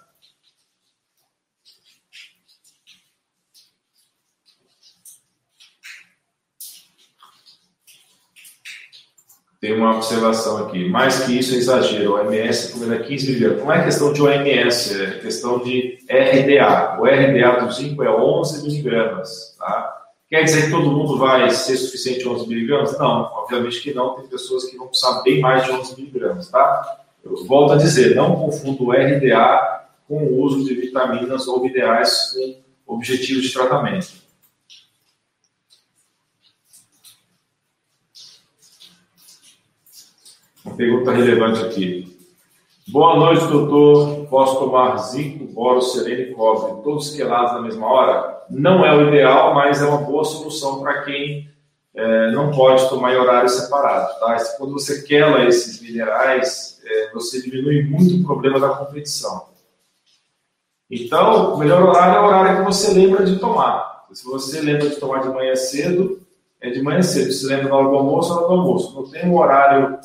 Tem 9.60 9.74
uma 9.74 9.96
observação 9.96 10.66
aqui. 10.66 10.88
Mais 10.88 11.24
que 11.24 11.36
isso 11.36 11.54
é 11.54 11.58
exagero. 11.58 12.12
O 12.12 12.14
OMS 12.14 12.68
recomenda 12.68 13.02
15 13.02 13.26
miligramas. 13.26 13.64
Não 13.64 13.72
é 13.72 13.84
questão 13.84 14.12
de 14.12 14.22
OMS, 14.22 15.02
é 15.02 15.10
questão 15.18 15.58
de 15.58 15.98
RDA. 16.08 16.96
O 17.00 17.04
RDA 17.04 17.64
do 17.64 17.72
zinco 17.72 18.04
é 18.04 18.10
11 18.10 18.62
miligramas. 18.62 19.56
Tá? 19.58 19.98
Quer 20.28 20.44
dizer 20.44 20.66
que 20.66 20.70
todo 20.70 20.92
mundo 20.92 21.18
vai 21.18 21.50
ser 21.50 21.76
suficiente 21.76 22.28
11 22.28 22.46
miligramas? 22.46 22.96
Não, 22.98 23.22
obviamente 23.34 23.80
que 23.80 23.92
não. 23.92 24.14
Tem 24.14 24.28
pessoas 24.28 24.64
que 24.64 24.76
vão 24.76 24.86
precisar 24.86 25.22
bem 25.22 25.40
mais 25.40 25.64
de 25.64 25.72
11 25.72 25.96
miligramas. 25.96 26.48
Tá? 26.48 26.98
Eu 27.24 27.44
volto 27.44 27.72
a 27.72 27.76
dizer, 27.76 28.14
não 28.14 28.36
confunda 28.36 28.82
o 28.82 28.92
RDA 28.92 29.86
com 30.06 30.18
o 30.18 30.40
uso 30.40 30.64
de 30.64 30.74
vitaminas 30.74 31.48
ou 31.48 31.60
minerais 31.60 32.32
com 32.86 32.94
objetivos 32.94 33.42
de 33.42 33.52
tratamento. 33.52 34.27
Uma 40.68 40.76
pergunta 40.76 41.12
relevante 41.12 41.64
aqui. 41.64 42.18
Boa 42.88 43.16
noite, 43.16 43.46
doutor. 43.46 44.26
Posso 44.26 44.58
tomar 44.58 44.98
zinco, 44.98 45.46
boro, 45.46 45.80
sereno 45.80 46.20
e 46.20 46.34
cobre, 46.34 46.82
todos 46.82 47.16
quelados 47.16 47.54
na 47.54 47.62
mesma 47.62 47.86
hora? 47.86 48.42
Não 48.50 48.84
é 48.84 48.94
o 48.94 49.08
ideal, 49.08 49.54
mas 49.54 49.80
é 49.80 49.86
uma 49.86 50.02
boa 50.02 50.24
solução 50.24 50.80
para 50.80 51.02
quem 51.04 51.48
é, 51.94 52.30
não 52.32 52.50
pode 52.50 52.86
tomar 52.90 53.14
em 53.14 53.16
horário 53.16 53.48
separado. 53.48 54.20
Tá? 54.20 54.36
Quando 54.58 54.74
você 54.74 55.02
quela 55.02 55.42
esses 55.46 55.80
minerais, 55.80 56.82
é, 56.84 57.12
você 57.12 57.40
diminui 57.40 57.84
muito 57.84 58.16
o 58.16 58.24
problema 58.24 58.60
da 58.60 58.68
competição. 58.68 59.46
Então, 60.90 61.54
o 61.54 61.58
melhor 61.58 61.82
horário 61.82 62.16
é 62.16 62.20
o 62.20 62.26
horário 62.26 62.58
que 62.58 62.64
você 62.64 62.92
lembra 62.92 63.24
de 63.24 63.38
tomar. 63.38 64.04
Se 64.12 64.22
você 64.24 64.60
lembra 64.60 64.90
de 64.90 64.96
tomar 64.96 65.22
de 65.22 65.30
manhã 65.30 65.56
cedo, 65.56 66.20
é 66.60 66.68
de 66.68 66.82
manhã 66.82 67.00
cedo. 67.00 67.32
Se 67.32 67.46
lembra 67.46 67.70
na 67.70 67.76
hora 67.76 67.88
do 67.88 67.96
almoço, 67.96 68.28
na 68.28 68.36
hora 68.36 68.48
do 68.48 68.52
almoço. 68.52 68.94
Não 68.94 69.10
tem 69.10 69.26
um 69.26 69.36
horário 69.38 69.98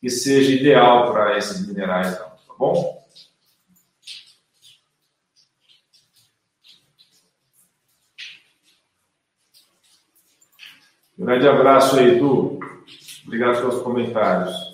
que 0.00 0.08
seja 0.08 0.52
ideal 0.52 1.12
para 1.12 1.36
esses 1.36 1.66
minerais, 1.66 2.18
não, 2.18 2.28
tá 2.28 2.54
bom? 2.58 3.00
Grande 11.18 11.46
abraço 11.46 11.98
aí, 11.98 12.16
Edu. 12.16 12.58
Obrigado 13.26 13.58
pelos 13.58 13.82
comentários. 13.82 14.70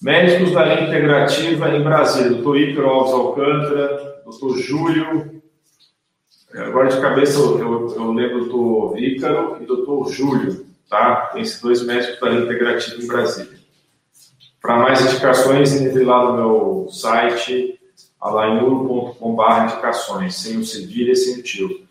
Médicos 0.00 0.52
da 0.52 0.64
linha 0.64 0.86
integrativa 0.86 1.68
em 1.70 1.82
Brasília, 1.82 2.30
doutor 2.30 2.56
Ícaro 2.56 2.88
Alves 2.88 3.12
Alcântara, 3.12 4.22
doutor 4.24 4.58
Júlio. 4.58 5.39
Agora 6.54 6.88
de 6.88 7.00
cabeça 7.00 7.38
eu, 7.38 7.58
eu, 7.60 8.12
lembro 8.12 8.46
do 8.46 8.98
Ícaro 8.98 9.58
e 9.62 9.66
doutor 9.66 10.10
Júlio, 10.10 10.66
tá? 10.88 11.30
Tem 11.32 11.42
esses 11.42 11.60
dois 11.60 11.82
médicos 11.84 12.18
da 12.18 12.32
integrativa 12.34 13.00
em 13.00 13.06
Brasília. 13.06 13.60
Para 14.60 14.78
mais 14.78 15.00
indicações, 15.00 15.80
entre 15.80 16.04
lá 16.04 16.24
no 16.24 16.36
meu 16.36 16.88
site, 16.90 17.80
alainuro.com.br 18.20 19.62
indicações, 19.64 20.34
sem 20.34 20.58
o 20.58 20.64
cedilha 20.64 21.12
e 21.12 21.16
sem 21.16 21.38
o 21.38 21.42
tio. 21.42 21.88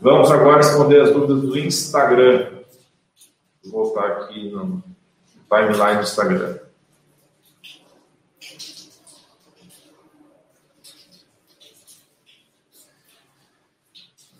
Vamos 0.00 0.30
agora 0.30 0.56
responder 0.56 1.02
as 1.02 1.12
dúvidas 1.12 1.42
do 1.42 1.58
Instagram. 1.58 2.50
Vou 3.62 3.84
voltar 3.84 4.06
aqui 4.06 4.50
no 4.50 4.82
timeline 5.50 5.96
do 5.96 6.02
Instagram. 6.02 6.58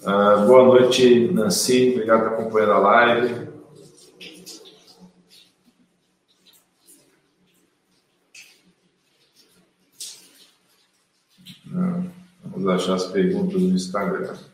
Uh, 0.02 0.46
boa 0.46 0.64
noite, 0.64 1.30
Nancy. 1.30 1.90
Obrigado 1.92 2.30
por 2.30 2.40
acompanhar 2.40 2.70
a 2.70 2.78
live. 2.78 3.50
Uh, 11.66 12.10
vamos 12.44 12.68
achar 12.68 12.94
as 12.94 13.06
perguntas 13.08 13.60
no 13.60 13.74
Instagram. 13.76 14.49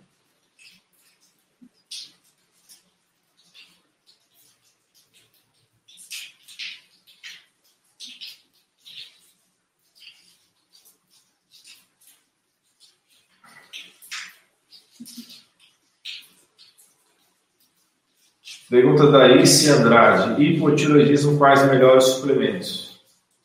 Pergunta 18.69 19.07
da 19.07 19.29
Isi 19.29 19.71
Andrade. 19.71 20.43
Hipotiroidismo, 20.43 21.39
quais 21.39 21.65
melhores 21.71 22.05
suplementos? 22.05 23.01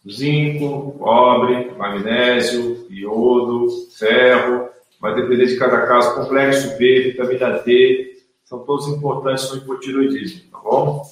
Zinco, 0.09 0.93
cobre, 0.97 1.71
magnésio, 1.77 2.87
iodo, 2.89 3.67
ferro. 3.97 4.69
Vai 4.99 5.13
depender 5.13 5.45
de 5.45 5.57
cada 5.57 5.85
caso. 5.85 6.15
Complexo 6.15 6.75
B, 6.77 7.11
vitamina 7.11 7.59
D. 7.59 8.17
São 8.43 8.59
todos 8.65 8.87
importantes 8.87 9.49
no 9.51 9.57
hipotiroidismo, 9.57 10.49
tá 10.51 10.57
bom? 10.57 11.05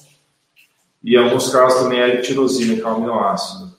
E 1.04 1.14
em 1.14 1.16
alguns 1.16 1.50
casos 1.50 1.82
também 1.82 2.02
a 2.02 2.08
L-tirosina, 2.08 2.74
que 2.74 2.82
é 2.82 2.86
um 2.86 2.96
aminoácido. 2.96 3.69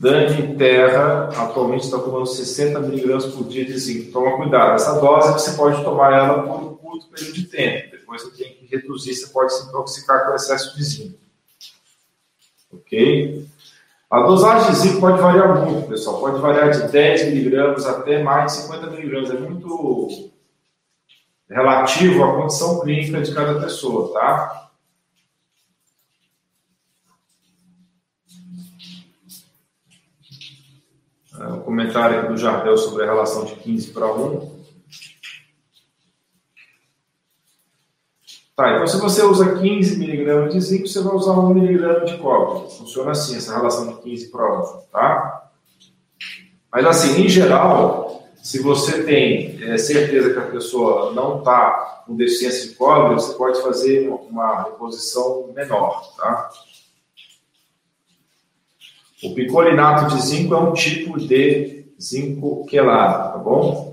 Dani 0.00 0.56
Terra 0.56 1.28
atualmente 1.36 1.84
está 1.84 1.98
tomando 1.98 2.24
60 2.24 2.80
miligramas 2.80 3.26
por 3.26 3.46
dia 3.46 3.66
de 3.66 3.78
zinco. 3.78 4.10
Toma 4.10 4.34
cuidado. 4.38 4.76
Essa 4.76 4.98
dose 4.98 5.34
você 5.34 5.52
pode 5.52 5.84
tomar 5.84 6.10
ela 6.10 6.42
por 6.42 6.62
um 6.62 6.74
curto 6.74 7.08
período 7.08 7.34
de 7.34 7.44
tempo. 7.44 7.90
Depois 7.90 8.22
você 8.22 8.42
tem 8.42 8.54
que 8.54 8.64
reduzir, 8.64 9.14
você 9.14 9.26
pode 9.26 9.52
se 9.52 9.68
intoxicar 9.68 10.26
com 10.26 10.34
excesso 10.34 10.74
de 10.74 10.84
zinco. 10.84 11.18
Ok? 12.72 13.46
A 14.10 14.22
dosagem 14.22 14.70
de 14.70 14.78
zinco 14.78 15.00
pode 15.00 15.20
variar 15.20 15.66
muito, 15.66 15.86
pessoal. 15.86 16.18
Pode 16.18 16.40
variar 16.40 16.70
de 16.70 16.90
10 16.90 17.26
miligramas 17.26 17.84
até 17.84 18.22
mais 18.22 18.52
de 18.52 18.62
50 18.62 18.86
miligramas. 18.86 19.30
É 19.30 19.34
muito 19.34 20.30
relativo 21.46 22.24
à 22.24 22.36
condição 22.36 22.80
clínica 22.80 23.20
de 23.20 23.34
cada 23.34 23.60
pessoa, 23.60 24.14
tá? 24.14 24.69
Comentário 31.62 32.18
aqui 32.18 32.28
do 32.28 32.36
Jardel 32.36 32.76
sobre 32.76 33.04
a 33.04 33.06
relação 33.06 33.44
de 33.44 33.54
15 33.56 33.90
para 33.92 34.12
1. 34.12 34.60
Tá, 38.56 38.74
então 38.74 38.86
se 38.86 39.00
você 39.00 39.22
usa 39.22 39.56
15 39.56 39.98
miligramas 39.98 40.52
de 40.52 40.60
zinco, 40.60 40.86
você 40.86 41.00
vai 41.00 41.14
usar 41.14 41.32
1 41.32 41.54
miligrama 41.54 42.04
de 42.04 42.18
cobre. 42.18 42.70
Funciona 42.70 43.12
assim, 43.12 43.36
essa 43.36 43.56
relação 43.56 43.86
de 43.88 44.02
15 44.02 44.30
para 44.30 44.60
1, 44.60 44.62
tá? 44.92 45.50
Mas 46.70 46.86
assim, 46.86 47.22
em 47.22 47.28
geral, 47.28 48.22
se 48.42 48.62
você 48.62 49.02
tem 49.02 49.58
é, 49.62 49.78
certeza 49.78 50.32
que 50.32 50.38
a 50.38 50.50
pessoa 50.50 51.12
não 51.12 51.38
está 51.38 52.02
com 52.06 52.16
deficiência 52.16 52.68
de 52.68 52.74
cobre, 52.74 53.14
você 53.14 53.34
pode 53.34 53.62
fazer 53.62 54.08
uma 54.08 54.64
reposição 54.64 55.50
menor, 55.54 56.14
tá? 56.16 56.50
O 59.22 59.34
picolinato 59.34 60.14
de 60.14 60.22
zinco 60.22 60.54
é 60.54 60.58
um 60.58 60.72
tipo 60.72 61.18
de 61.18 61.86
zinco 62.00 62.64
quelado, 62.66 63.32
tá 63.32 63.38
bom? 63.38 63.90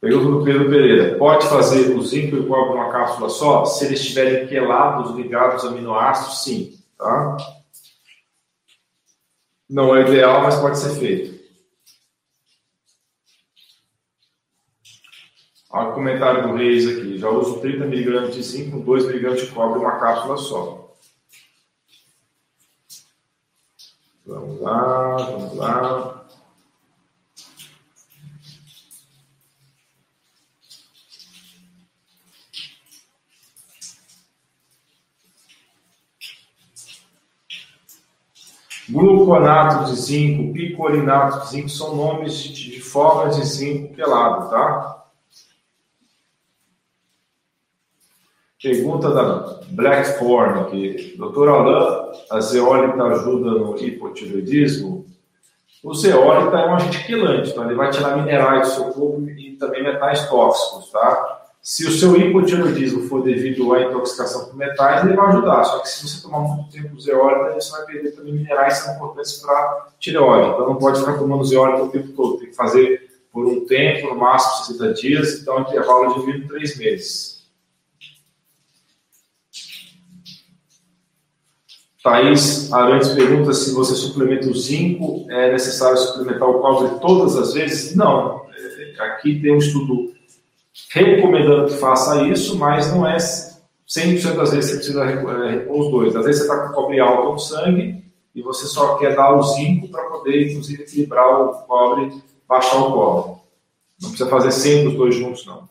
Pergunta 0.00 0.30
do 0.30 0.44
Pedro 0.44 0.70
Pereira. 0.70 1.18
Pode 1.18 1.46
fazer 1.46 1.94
o 1.94 2.00
zinco 2.00 2.36
e 2.36 2.40
o 2.40 2.48
cobre 2.48 2.70
numa 2.70 2.90
cápsula 2.90 3.28
só? 3.28 3.66
Se 3.66 3.84
eles 3.84 4.00
estiverem 4.00 4.46
quelados, 4.46 5.14
ligados 5.14 5.62
a 5.62 5.68
aminoácidos, 5.68 6.42
sim. 6.42 6.78
Tá? 6.96 7.36
Não 9.68 9.94
é 9.94 10.00
ideal, 10.00 10.42
mas 10.42 10.58
pode 10.58 10.78
ser 10.78 10.98
feito. 10.98 11.38
Olha 15.70 15.90
o 15.90 15.94
comentário 15.94 16.48
do 16.48 16.54
Reis 16.54 16.88
aqui. 16.88 17.18
Já 17.18 17.28
uso 17.28 17.60
30 17.60 17.84
mg 17.84 18.30
de 18.32 18.42
zinco, 18.42 18.80
2 18.80 19.04
mg 19.04 19.36
de 19.36 19.46
cobre 19.52 19.78
uma 19.78 20.00
cápsula 20.00 20.38
só. 20.38 20.79
Vamos 24.30 24.60
lá, 24.60 25.16
vamos 25.16 25.56
lá. 25.56 26.24
Gluconato 38.88 39.90
de 39.90 40.00
zinco, 40.00 40.52
picolinato 40.52 41.40
de 41.40 41.50
zinco 41.50 41.68
são 41.68 41.96
nomes 41.96 42.34
de, 42.34 42.70
de 42.70 42.80
formas 42.80 43.34
de 43.34 43.44
zinco 43.44 43.94
quelado, 43.94 44.48
tá? 44.48 45.06
Pergunta 48.62 49.10
da 49.10 49.60
Blackthorn 49.70 50.60
aqui. 50.60 51.16
Doutor 51.16 51.48
Alain, 51.48 51.99
a 52.30 52.40
zeólita 52.40 53.02
ajuda 53.02 53.50
no 53.50 53.76
hipotiroidismo? 53.76 55.06
O 55.82 55.94
zeólita 55.94 56.56
é 56.58 56.66
um 56.66 56.74
agente 56.74 57.04
quelante, 57.06 57.50
então 57.50 57.64
ele 57.64 57.74
vai 57.74 57.90
tirar 57.90 58.16
minerais 58.16 58.68
do 58.68 58.74
seu 58.74 58.84
corpo 58.86 59.22
e 59.28 59.56
também 59.56 59.82
metais 59.82 60.28
tóxicos, 60.28 60.90
tá? 60.90 61.40
Se 61.62 61.86
o 61.86 61.90
seu 61.90 62.16
hipotiroidismo 62.16 63.02
for 63.02 63.22
devido 63.22 63.74
à 63.74 63.82
intoxicação 63.82 64.46
por 64.46 64.56
metais, 64.56 65.04
ele 65.04 65.14
vai 65.14 65.28
ajudar. 65.28 65.62
Só 65.64 65.78
que 65.80 65.88
se 65.88 66.08
você 66.08 66.22
tomar 66.22 66.40
muito 66.40 66.70
tempo 66.70 66.98
zeólita, 66.98 67.54
você 67.54 67.70
vai 67.72 67.84
perder 67.84 68.12
também 68.12 68.32
minerais 68.32 68.78
que 68.78 68.84
são 68.84 68.94
importantes 68.94 69.34
para 69.34 69.88
tireoide. 69.98 70.50
Então 70.50 70.66
não 70.66 70.76
pode 70.76 71.00
ficar 71.00 71.18
tomando 71.18 71.44
zeólita 71.44 71.82
o 71.82 71.90
tempo 71.90 72.12
todo. 72.12 72.38
Tem 72.38 72.48
que 72.48 72.56
fazer 72.56 73.10
por 73.30 73.46
um 73.46 73.66
tempo, 73.66 74.08
no 74.08 74.16
máximo 74.16 74.78
60 74.78 74.94
dias, 74.94 75.40
então 75.40 75.60
intervalo 75.60 76.14
de 76.14 76.26
23 76.26 76.48
três 76.48 76.78
meses. 76.78 77.39
Thaís 82.02 82.72
Arantes 82.72 83.10
pergunta 83.10 83.52
se 83.52 83.74
você 83.74 83.94
suplementa 83.94 84.48
o 84.48 84.54
zinco, 84.54 85.26
é 85.30 85.52
necessário 85.52 85.98
suplementar 85.98 86.48
o 86.48 86.60
cobre 86.60 86.98
todas 87.00 87.36
as 87.36 87.52
vezes? 87.52 87.94
Não. 87.94 88.42
É, 88.56 89.02
aqui 89.02 89.40
tem 89.40 89.52
um 89.52 89.58
estudo 89.58 90.14
recomendando 90.90 91.68
que 91.68 91.76
faça 91.76 92.26
isso, 92.26 92.58
mas 92.58 92.90
não 92.90 93.06
é 93.06 93.16
100% 93.16 94.34
das 94.34 94.52
vezes 94.52 94.70
você 94.70 94.76
precisa 94.76 95.04
repor 95.04 95.80
os 95.80 95.90
dois. 95.90 96.16
Às 96.16 96.24
vezes 96.24 96.42
você 96.42 96.48
está 96.48 96.68
com 96.68 96.74
cobre 96.74 97.00
alto 97.00 97.32
no 97.32 97.38
sangue 97.38 98.02
e 98.34 98.40
você 98.40 98.66
só 98.66 98.96
quer 98.96 99.14
dar 99.14 99.34
o 99.34 99.42
zinco 99.42 99.88
para 99.88 100.04
poder, 100.04 100.50
inclusive, 100.50 100.82
equilibrar 100.82 101.28
o 101.28 101.52
cobre, 101.66 102.22
baixar 102.48 102.78
o 102.78 102.92
cobre. 102.92 103.40
Não 104.00 104.08
precisa 104.08 104.30
fazer 104.30 104.52
sempre 104.52 104.88
os 104.88 104.94
dois 104.94 105.14
juntos, 105.14 105.44
não. 105.44 105.68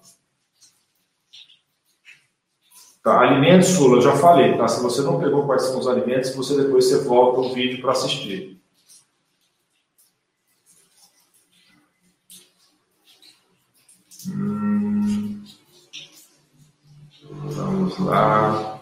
Tá? 3.09 3.21
Alimentos, 3.21 3.69
Sula, 3.69 3.97
eu 3.97 4.01
já 4.03 4.15
falei, 4.15 4.55
tá? 4.55 4.67
Se 4.67 4.83
você 4.83 5.01
não 5.01 5.19
pegou 5.19 5.43
quais 5.47 5.63
são 5.63 5.79
os 5.79 5.87
alimentos, 5.87 6.35
você 6.35 6.55
depois 6.55 6.85
você 6.85 7.03
volta 7.03 7.39
o 7.39 7.51
vídeo 7.51 7.81
para 7.81 7.93
assistir. 7.93 8.61
Hum, 14.27 15.41
vamos 17.23 17.97
lá. 17.97 18.79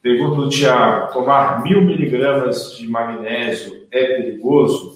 Pergunta 0.00 0.42
do 0.42 0.48
Tiago: 0.48 1.12
tomar 1.12 1.64
mil 1.64 1.82
miligramas 1.82 2.76
de 2.76 2.86
magnésio 2.86 3.88
é 3.90 4.04
perigoso? 4.14 4.95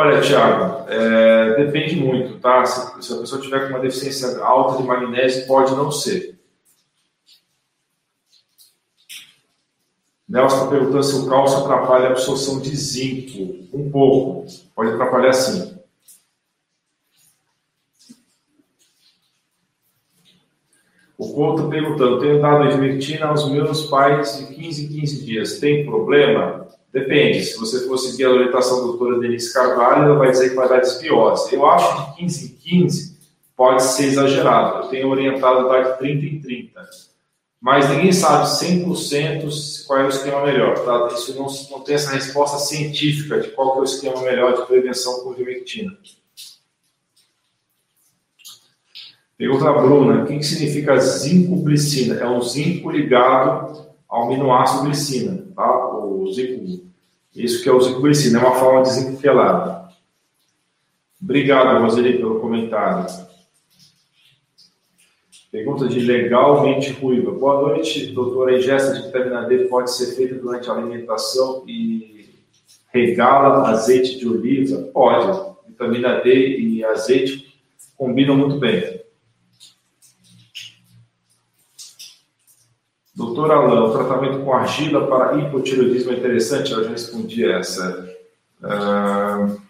Olha, 0.00 0.20
Tiago, 0.20 0.88
é, 0.88 1.56
depende 1.56 1.96
muito, 1.96 2.38
tá? 2.38 2.64
Se, 2.64 3.02
se, 3.02 3.12
a 3.12 3.16
pessoa 3.16 3.42
tiver 3.42 3.62
com 3.62 3.70
uma 3.70 3.80
deficiência 3.80 4.40
alta 4.44 4.80
de 4.80 4.86
magnésio, 4.86 5.44
pode 5.48 5.74
não 5.74 5.90
ser. 5.90 6.38
Nelson 10.28 10.54
está 10.54 10.68
perguntando 10.68 11.02
se 11.02 11.16
o 11.16 11.28
cálcio 11.28 11.64
atrapalha 11.64 12.06
a 12.06 12.10
absorção 12.12 12.60
de 12.60 12.76
zinco. 12.76 13.66
Um 13.76 13.90
pouco. 13.90 14.46
Pode 14.72 14.92
atrapalhar 14.92 15.32
sim. 15.32 15.76
O 21.18 21.32
Couto 21.34 21.62
está 21.62 21.70
perguntando: 21.70 22.20
tenho 22.20 22.40
dado 22.40 22.66
ivermectina 22.66 23.26
aos 23.26 23.50
meus 23.50 23.86
pais 23.86 24.38
de 24.38 24.54
15 24.54 24.84
em 24.84 25.00
15 25.00 25.24
dias. 25.24 25.58
Tem 25.58 25.84
problema? 25.84 26.67
Depende. 26.92 27.44
Se 27.44 27.58
você 27.58 27.86
for 27.86 27.98
seguir 27.98 28.24
a 28.24 28.30
orientação 28.30 28.78
da 28.78 28.86
doutora 28.86 29.20
Denise 29.20 29.52
Carvalho, 29.52 30.04
ela 30.04 30.18
vai 30.18 30.30
dizer 30.30 30.50
que 30.50 30.56
vai 30.56 30.68
dar 30.68 30.80
desbiose. 30.80 31.54
Eu 31.54 31.68
acho 31.68 32.14
que 32.14 32.22
15 32.22 32.46
em 32.46 32.82
15 32.82 33.18
pode 33.56 33.82
ser 33.82 34.06
exagerado. 34.06 34.84
Eu 34.84 34.88
tenho 34.88 35.08
orientado 35.08 35.60
a 35.60 35.68
dar 35.68 35.92
de 35.92 35.98
30 35.98 36.26
em 36.26 36.40
30. 36.40 36.88
Mas 37.60 37.88
ninguém 37.90 38.12
sabe 38.12 38.46
100% 38.46 39.86
qual 39.86 39.98
é 39.98 40.04
o 40.04 40.08
esquema 40.08 40.44
melhor. 40.44 40.78
Tá? 40.84 41.08
Isso 41.12 41.34
não, 41.34 41.46
não 41.70 41.84
tem 41.84 41.96
essa 41.96 42.12
resposta 42.12 42.58
científica 42.58 43.40
de 43.40 43.48
qual 43.48 43.76
é 43.76 43.80
o 43.80 43.84
esquema 43.84 44.20
melhor 44.22 44.54
de 44.54 44.66
prevenção 44.66 45.20
com 45.20 45.32
ivermectina. 45.32 45.96
Pergunta 49.36 49.64
da 49.64 49.72
Bruna: 49.72 50.22
o 50.22 50.26
que, 50.26 50.36
que 50.36 50.42
significa 50.44 50.98
zinco-glicina? 50.98 52.16
É 52.16 52.28
um 52.28 52.40
zinco 52.40 52.90
ligado 52.90 53.88
ao 54.08 54.24
aminoácido 54.24 54.84
glicina, 54.84 55.44
O 55.58 56.32
zinco, 56.32 56.88
isso 57.34 57.62
que 57.62 57.68
é 57.68 57.72
o 57.72 57.80
zinco-glicina, 57.80 58.38
é 58.38 58.42
uma 58.42 58.54
forma 58.54 58.82
de 58.82 58.90
zinco 58.90 59.20
quelado. 59.20 59.88
Obrigado, 61.20 61.82
Roseli, 61.82 62.18
pelo 62.18 62.38
comentário. 62.38 63.06
Pergunta 65.50 65.88
de 65.88 65.98
legalmente 65.98 66.92
ruiva. 66.92 67.32
Boa 67.32 67.62
noite, 67.62 68.12
doutora. 68.12 68.52
A 68.52 68.58
ingesta 68.58 68.94
de 68.94 69.06
vitamina 69.06 69.48
D 69.48 69.64
pode 69.64 69.90
ser 69.90 70.14
feita 70.14 70.34
durante 70.36 70.70
a 70.70 70.74
alimentação 70.74 71.64
e 71.66 72.28
regala 72.92 73.68
azeite 73.68 74.18
de 74.18 74.28
oliva? 74.28 74.82
Pode. 74.92 75.56
Vitamina 75.66 76.20
D 76.20 76.58
e 76.58 76.84
azeite 76.84 77.58
combinam 77.96 78.36
muito 78.36 78.58
bem. 78.58 78.97
Doutor 83.18 83.50
Alain, 83.50 83.80
o 83.80 83.90
tratamento 83.90 84.44
com 84.44 84.52
argila 84.52 85.08
para 85.08 85.36
hipotireoidismo 85.36 86.12
é 86.12 86.18
interessante? 86.18 86.70
Eu 86.70 86.84
já 86.84 86.90
respondi 86.90 87.44
essa. 87.44 88.08
Uh, 88.62 89.60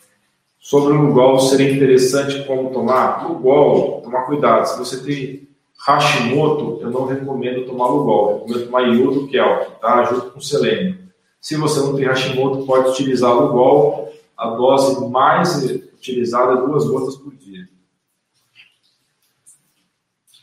sobre 0.61 0.93
o 0.93 1.01
Lugol, 1.01 1.39
seria 1.39 1.73
interessante 1.73 2.45
como 2.45 2.71
tomar? 2.71 3.27
Lugol, 3.27 4.03
tomar 4.03 4.27
cuidado. 4.27 4.67
Se 4.67 4.79
você 4.79 5.03
tem 5.03 5.49
Hashimoto, 5.79 6.79
eu 6.83 6.91
não 6.91 7.07
recomendo 7.07 7.65
tomar 7.65 7.87
Lugol. 7.87 8.33
Eu 8.33 8.35
recomendo 8.35 8.65
tomar 8.67 8.83
iodo 8.83 9.29
kelp, 9.29 9.81
tá? 9.81 10.05
Junto 10.05 10.31
com 10.33 10.41
selênio. 10.43 10.99
Se 11.41 11.57
você 11.57 11.81
não 11.81 11.97
tem 11.97 12.05
Hashimoto, 12.05 12.67
pode 12.67 12.91
utilizar 12.91 13.35
Lugol. 13.35 14.13
A 14.37 14.51
dose 14.51 15.09
mais 15.09 15.65
utilizada 15.65 16.53
é 16.53 16.67
duas 16.67 16.87
gotas 16.87 17.17
por 17.17 17.35
dia. 17.35 17.67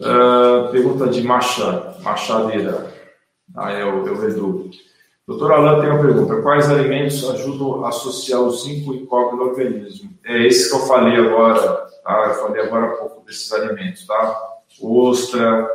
Uh, 0.01 0.71
pergunta 0.71 1.05
de 1.07 1.21
Machado, 1.21 2.01
Machadeira. 2.01 2.94
Ah, 3.55 3.71
é 3.71 3.85
o, 3.85 4.05
é. 4.05 4.69
Doutor 5.27 5.51
Alain 5.53 5.81
tem 5.81 5.89
uma 5.89 6.01
pergunta. 6.01 6.41
Quais 6.41 6.69
alimentos 6.69 7.27
ajudam 7.29 7.83
a 7.83 7.89
associar 7.89 8.41
o 8.41 8.51
zinco 8.51 8.93
e 8.93 9.05
cobre 9.07 9.37
no 9.37 9.45
organismo? 9.45 10.11
É 10.23 10.45
esse 10.45 10.69
que 10.69 10.75
eu 10.75 10.81
falei 10.81 11.15
agora, 11.15 11.87
tá? 12.03 12.25
Eu 12.27 12.33
falei 12.35 12.61
agora 12.61 12.85
há 12.85 12.97
pouco 12.97 13.25
desses 13.25 13.51
alimentos, 13.51 14.05
tá? 14.05 14.59
Ostra, 14.81 15.67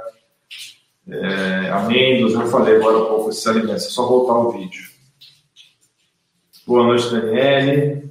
é, 1.08 1.70
amêndoas, 1.70 2.34
eu 2.34 2.46
falei 2.46 2.76
agora 2.76 2.98
há 2.98 3.06
pouco 3.06 3.30
desses 3.30 3.46
alimentos. 3.46 3.86
É 3.86 3.90
só 3.90 4.06
voltar 4.06 4.34
o 4.34 4.50
vídeo. 4.50 4.84
Boa 6.66 6.84
noite, 6.84 7.10
Daniele. 7.10 8.09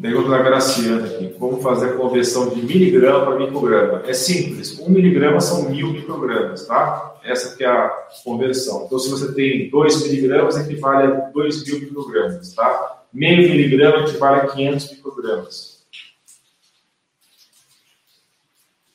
Pergunta 0.00 0.28
da 0.28 0.42
Graciana 0.42 1.06
aqui. 1.06 1.28
Como 1.38 1.60
fazer 1.60 1.90
a 1.90 1.92
conversão 1.94 2.48
de 2.48 2.62
miligrama 2.62 3.24
para 3.24 3.38
micrograma? 3.38 4.02
É 4.06 4.12
simples. 4.12 4.78
Um 4.80 4.90
miligrama 4.90 5.40
são 5.40 5.70
mil 5.70 5.92
microgramas, 5.92 6.66
tá? 6.66 7.16
Essa 7.24 7.56
que 7.56 7.64
é 7.64 7.68
a 7.68 7.88
conversão. 8.24 8.84
Então, 8.86 8.98
se 8.98 9.10
você 9.10 9.32
tem 9.32 9.70
dois 9.70 10.02
miligramas, 10.02 10.56
equivale 10.56 11.06
a 11.06 11.10
dois 11.30 11.64
mil 11.64 11.80
microgramas, 11.80 12.54
tá? 12.54 13.04
Meio 13.12 13.48
miligrama 13.48 14.04
equivale 14.04 14.40
a 14.40 14.46
500 14.46 14.90
microgramas. 14.92 15.76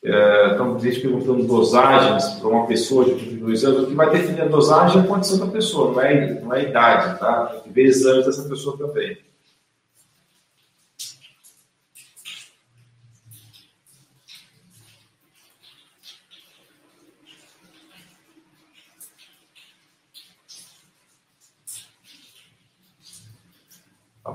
É, 0.04 0.54
então, 0.54 0.80
gente 0.80 1.00
perguntando 1.00 1.44
dosagens 1.44 2.40
para 2.40 2.50
uma 2.50 2.66
pessoa 2.66 3.06
de 3.06 3.14
22 3.14 3.64
anos. 3.64 3.84
O 3.84 3.88
que 3.88 3.94
vai 3.94 4.10
definir 4.10 4.42
a 4.42 4.48
dosagem 4.48 5.00
é 5.00 5.04
a 5.04 5.08
condição 5.08 5.38
da 5.38 5.48
pessoa, 5.48 5.92
não 5.92 6.02
é, 6.02 6.42
não 6.42 6.54
é 6.54 6.60
a 6.60 6.64
idade, 6.64 7.20
tá? 7.20 7.46
Tem 7.46 7.62
que 7.62 7.70
ver 7.70 7.84
exames 7.84 8.26
dessa 8.26 8.50
pessoa 8.50 8.78
também. 8.78 9.18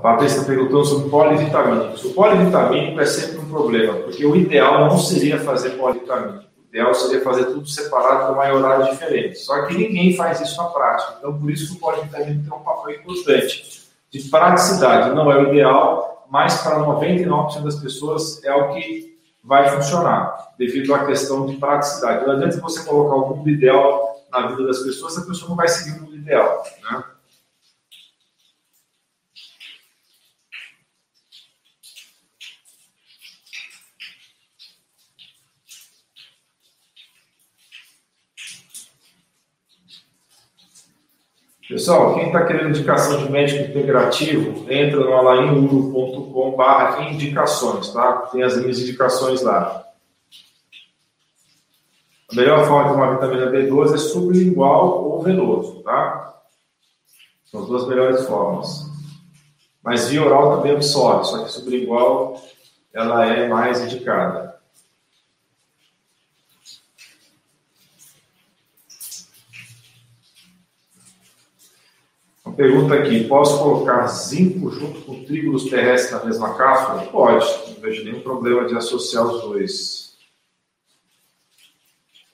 Patrícia 0.07 0.43
perguntou 0.43 0.85
sobre 0.85 1.09
polivitamínicos. 1.09 2.05
O 2.05 2.13
polivitamínico 2.13 3.01
é 3.01 3.05
sempre 3.05 3.39
um 3.39 3.49
problema, 3.49 3.93
porque 3.95 4.25
o 4.25 4.37
ideal 4.37 4.87
não 4.87 4.97
seria 4.97 5.37
fazer 5.37 5.71
polivitamínico. 5.71 6.45
O 6.45 6.69
ideal 6.69 6.93
seria 6.93 7.21
fazer 7.21 7.47
tudo 7.47 7.67
separado 7.67 8.33
com 8.33 8.39
horários 8.39 8.89
diferentes. 8.91 9.43
Só 9.43 9.65
que 9.65 9.73
ninguém 9.73 10.15
faz 10.15 10.39
isso 10.39 10.55
na 10.55 10.69
prática. 10.69 11.15
Então, 11.17 11.37
por 11.37 11.51
isso 11.51 11.67
que 11.67 11.77
o 11.77 11.79
polivitamínico 11.81 12.49
tem 12.49 12.57
um 12.57 12.63
papel 12.63 12.95
importante 12.95 13.83
de 14.09 14.19
praticidade. 14.29 15.13
Não 15.13 15.29
é 15.29 15.39
o 15.39 15.49
ideal, 15.49 16.25
mas 16.29 16.61
para 16.61 16.79
99% 16.79 17.63
das 17.63 17.75
pessoas 17.75 18.41
é 18.45 18.55
o 18.55 18.75
que 18.75 19.19
vai 19.43 19.69
funcionar, 19.69 20.53
devido 20.57 20.93
à 20.93 21.05
questão 21.05 21.45
de 21.45 21.57
praticidade. 21.57 22.25
Não 22.25 22.31
adianta 22.31 22.61
você 22.61 22.81
colocar 22.85 23.15
o 23.15 23.35
mundo 23.35 23.49
ideal 23.49 24.23
na 24.31 24.47
vida 24.47 24.67
das 24.67 24.79
pessoas, 24.79 25.17
a 25.17 25.25
pessoa 25.25 25.49
não 25.49 25.57
vai 25.57 25.67
seguir 25.67 25.99
o 25.99 26.03
mundo 26.03 26.15
ideal. 26.15 26.63
Né? 26.81 27.03
Pessoal, 41.67 42.15
quem 42.15 42.27
está 42.27 42.45
querendo 42.45 42.69
indicação 42.69 43.25
de 43.25 43.29
médico 43.29 43.69
integrativo, 43.69 44.71
entra 44.71 45.01
no 45.01 45.13
alainuro.com.br 45.13 47.01
indicações, 47.11 47.89
tá? 47.91 48.29
Tem 48.31 48.41
as 48.41 48.57
minhas 48.57 48.79
indicações 48.79 49.41
lá. 49.41 49.83
A 52.31 52.35
melhor 52.35 52.65
forma 52.65 52.85
de 52.85 52.93
tomar 52.93 53.15
vitamina 53.15 53.51
B12 53.51 53.95
é 53.95 53.97
sublingual 53.97 55.03
ou 55.09 55.21
venoso, 55.21 55.83
tá? 55.83 56.41
São 57.43 57.63
as 57.63 57.67
duas 57.67 57.85
melhores 57.87 58.25
formas. 58.25 58.89
Mas 59.83 60.07
via 60.07 60.23
oral 60.23 60.55
também 60.55 60.71
absorve, 60.71 61.25
só 61.25 61.43
que 61.43 61.51
sublingual 61.51 62.41
ela 62.93 63.25
é 63.25 63.47
mais 63.49 63.81
indicada. 63.81 64.56
Pergunta 72.57 72.95
aqui: 72.95 73.23
posso 73.25 73.59
colocar 73.59 74.07
zinco 74.07 74.71
junto 74.71 75.01
com 75.01 75.23
tríbulos 75.23 75.69
terrestres 75.69 76.11
na 76.11 76.25
mesma 76.25 76.55
cápsula? 76.55 77.03
Pode, 77.03 77.45
não 77.67 77.79
vejo 77.79 78.03
nenhum 78.03 78.21
problema 78.21 78.65
de 78.65 78.75
associar 78.75 79.25
os 79.25 79.41
dois. 79.43 80.07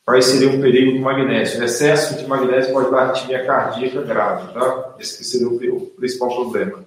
Qual 0.06 0.22
seria 0.22 0.50
um 0.50 0.60
perigo 0.60 0.94
do 0.94 1.00
magnésio? 1.00 1.62
O 1.62 1.64
excesso 1.64 2.18
de 2.18 2.28
magnésio 2.28 2.74
pode 2.74 2.92
dar 2.92 3.10
arritmia 3.10 3.46
cardíaca 3.46 4.02
grave, 4.02 4.54
tá? 4.54 4.96
Esse 5.00 5.24
seria 5.24 5.48
o 5.48 5.82
principal 5.92 6.30
problema. 6.30 6.86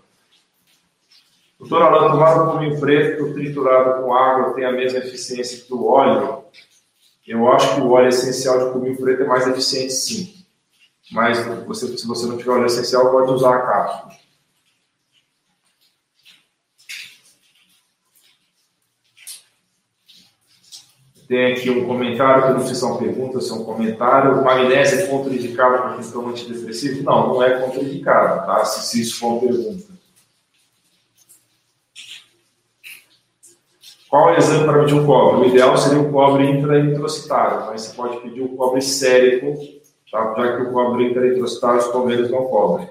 Doutor 1.58 1.82
Alan, 1.82 2.10
tomar 2.10 2.42
um 2.42 2.52
cominho 2.52 2.78
preto 2.78 3.32
triturado 3.32 4.02
com 4.02 4.12
água 4.12 4.52
tem 4.52 4.64
a 4.64 4.72
mesma 4.72 4.98
eficiência 4.98 5.64
que 5.64 5.72
o 5.72 5.86
óleo? 5.86 6.44
Eu 7.26 7.50
acho 7.50 7.74
que 7.74 7.80
o 7.80 7.90
óleo 7.90 8.08
essencial 8.08 8.66
de 8.66 8.72
cominho 8.72 8.96
preto 8.98 9.22
é 9.22 9.26
mais 9.26 9.46
eficiente, 9.46 9.94
sim 9.94 10.35
mas 11.10 11.44
você, 11.66 11.96
se 11.96 12.06
você 12.06 12.26
não 12.26 12.36
tiver 12.36 12.52
óleo 12.52 12.66
essencial, 12.66 13.10
pode 13.10 13.32
usar 13.32 13.54
a 13.54 13.62
cápsula. 13.62 14.26
Tem 21.28 21.52
aqui 21.52 21.70
um 21.70 21.86
comentário, 21.86 22.44
que 22.44 22.52
não 22.52 22.60
sei 22.60 22.74
se 22.74 22.80
são 22.80 22.98
perguntas, 22.98 23.46
se 23.46 23.50
é 23.50 23.54
um 23.54 23.64
comentário. 23.64 24.44
Magnésio 24.44 25.00
é 25.00 25.06
contraindicado 25.06 25.82
para 25.82 25.94
quem 25.94 26.12
toma 26.12 26.30
antidepressivo? 26.30 27.02
Não, 27.02 27.28
não 27.28 27.42
é 27.42 27.60
contraindicado, 27.60 28.46
tá? 28.46 28.64
Se, 28.64 28.86
se 28.86 29.02
isso 29.02 29.18
for 29.18 29.32
uma 29.32 29.40
pergunta. 29.40 29.96
Qual 34.08 34.30
é 34.30 34.34
o 34.34 34.38
exame 34.38 34.64
para 34.64 34.82
medir 34.82 34.94
o 34.94 35.04
cobre? 35.04 35.40
O 35.40 35.50
ideal 35.50 35.76
seria 35.76 36.00
o 36.00 36.12
cobre 36.12 36.48
intraeritrocitário, 36.48 37.66
mas 37.66 37.82
você 37.82 37.96
pode 37.96 38.20
pedir 38.20 38.42
o 38.42 38.56
cobre 38.56 38.80
sérico 38.80 39.58
tá? 40.10 40.34
já 40.36 40.56
que 40.56 40.62
o 40.62 40.72
cobre 40.72 41.08
intraeritrocitário 41.08 41.80
os 41.80 41.88
palmeiras 41.88 42.30
não 42.30 42.44
cobrem. 42.44 42.88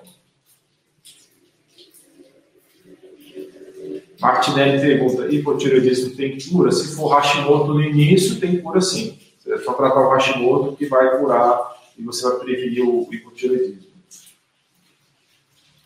Martinelli 4.19 4.81
pergunta: 4.81 5.33
hipotireoidismo 5.33 6.15
tem 6.15 6.37
cura? 6.39 6.71
Se 6.71 6.95
for 6.95 7.09
Hashimoto 7.09 7.73
no 7.73 7.83
início, 7.83 8.39
tem 8.39 8.61
cura 8.61 8.81
sim. 8.81 9.19
É 9.47 9.57
só 9.59 9.73
tratar 9.73 10.01
o 10.01 10.09
Hashimoto 10.09 10.75
que 10.75 10.87
vai 10.87 11.19
curar 11.19 11.75
e 11.97 12.03
você 12.03 12.27
vai 12.27 12.39
prevenir 12.39 12.83
o 12.83 13.07
hipotireoidismo. 13.11 13.85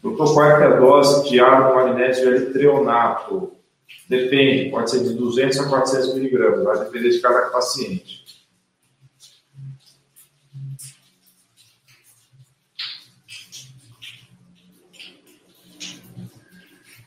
Doutor, 0.01 0.33
qual 0.33 0.45
é 0.45 0.79
dose 0.79 1.29
de 1.29 1.39
água 1.41 1.75
magnésio 1.75 2.33
L-treonato? 2.33 3.51
Depende, 4.07 4.69
pode 4.69 4.89
ser 4.89 5.03
de 5.03 5.13
200 5.13 5.59
a 5.59 5.69
400 5.69 6.13
miligramas, 6.13 6.63
vai 6.63 6.79
depender 6.79 7.09
de 7.09 7.19
cada 7.19 7.49
paciente. 7.49 8.38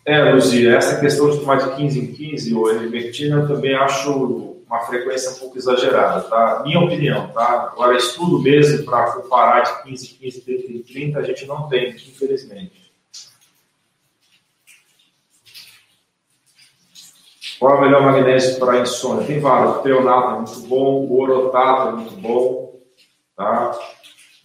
É, 0.04 0.32
Luzia, 0.32 0.76
essa 0.76 0.98
questão 0.98 1.30
de 1.30 1.38
tomar 1.38 1.56
de 1.56 1.76
15 1.76 2.00
em 2.00 2.12
15, 2.12 2.54
ou 2.54 2.74
ivermectina, 2.74 3.36
eu 3.36 3.46
também 3.46 3.74
acho 3.74 4.56
uma 4.66 4.80
frequência 4.80 5.30
um 5.30 5.34
pouco 5.34 5.58
exagerada, 5.58 6.22
tá? 6.22 6.62
Minha 6.64 6.80
opinião, 6.80 7.28
tá? 7.28 7.70
Agora, 7.72 7.96
estudo 7.96 8.40
mesmo 8.40 8.84
para 8.84 9.12
comparar 9.12 9.60
de 9.60 9.82
15 9.84 10.06
em 10.06 10.24
15, 10.24 10.40
30 10.40 10.72
em 10.72 10.82
30, 10.82 11.18
a 11.18 11.22
gente 11.22 11.46
não 11.46 11.68
tem, 11.68 11.90
infelizmente. 11.90 12.82
Qual 17.60 17.76
é 17.76 17.78
o 17.78 17.80
melhor 17.82 18.02
magnésio 18.02 18.58
para 18.58 18.80
insônia? 18.80 19.24
Tem 19.24 19.38
vários. 19.38 19.76
O 19.76 19.82
treonato 19.82 20.30
é 20.30 20.36
muito 20.38 20.60
bom, 20.66 21.06
o 21.06 21.20
orotato 21.20 21.88
é 21.90 21.92
muito 21.92 22.16
bom, 22.16 22.80
tá? 23.36 23.78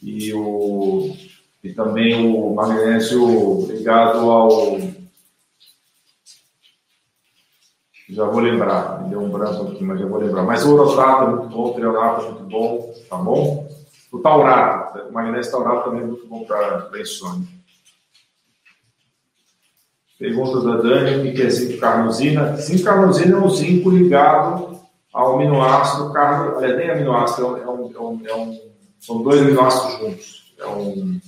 E, 0.03 0.31
o, 0.35 1.15
e 1.63 1.73
também 1.73 2.31
o 2.31 2.53
magnésio 2.53 3.65
ligado 3.65 4.29
ao 4.29 4.77
já 8.09 8.25
vou 8.25 8.39
lembrar, 8.39 9.03
me 9.03 9.09
deu 9.09 9.21
um 9.21 9.29
branco 9.29 9.71
aqui, 9.71 9.83
mas 9.83 9.99
já 9.99 10.05
vou 10.05 10.19
lembrar. 10.19 10.43
Mas 10.43 10.65
o 10.65 10.73
orotrato 10.73 11.23
é 11.23 11.27
muito 11.27 11.47
bom, 11.49 11.65
o 11.65 11.73
trionato 11.73 12.21
é 12.21 12.29
muito 12.29 12.43
bom, 12.43 12.93
tá 13.09 13.17
bom? 13.17 13.67
O 14.11 14.19
taurato, 14.19 14.99
o 15.09 15.13
magnésio 15.13 15.51
taurato 15.51 15.89
também 15.89 16.03
é 16.03 16.05
muito 16.05 16.25
bom 16.27 16.45
para 16.45 16.89
insônia. 16.99 17.47
Pergunta 20.17 20.61
da 20.61 20.77
Dani, 20.77 21.29
o 21.29 21.33
que 21.33 21.41
é 21.43 21.49
zinco 21.49 21.79
carnosina? 21.79 22.55
Zinco 22.55 22.83
carnosina 22.83 23.37
é 23.37 23.39
um 23.39 23.49
zinco 23.49 23.89
ligado 23.91 24.79
ao 25.13 25.35
aminoácido 25.35 26.11
carno, 26.11 26.63
é 26.63 26.75
nem 26.75 26.89
aminoácido, 26.89 27.57
é 27.57 27.67
um, 27.69 27.91
é 27.93 27.99
um, 27.99 28.21
é 28.25 28.35
um, 28.35 28.59
são 28.99 29.21
dois 29.21 29.41
aminoácidos 29.41 29.99
juntos. 29.99 30.53
É 30.57 30.65
um, 30.65 31.19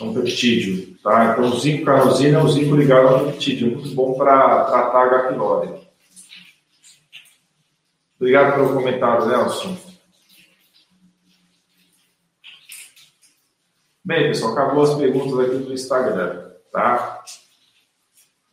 é 0.00 0.04
um 0.04 0.14
peptídeo. 0.14 0.96
Tá? 1.02 1.32
Então, 1.32 1.50
o 1.50 1.58
zinco 1.58 1.84
carnosina 1.84 2.38
é 2.38 2.42
um 2.42 2.48
zinco 2.48 2.74
ligado 2.74 3.08
ao 3.08 3.26
peptídeo, 3.26 3.72
muito 3.72 3.94
bom 3.94 4.14
para 4.14 4.64
tratar 4.64 5.02
H. 5.02 5.28
pylori. 5.28 5.84
Obrigado 8.18 8.54
pelo 8.54 8.74
comentário, 8.74 9.26
Nelson. 9.26 9.76
Bem, 14.04 14.28
pessoal, 14.28 14.52
acabou 14.52 14.82
as 14.82 14.94
perguntas 14.94 15.38
aqui 15.38 15.64
do 15.64 15.72
Instagram, 15.72 16.50
tá? 16.72 17.24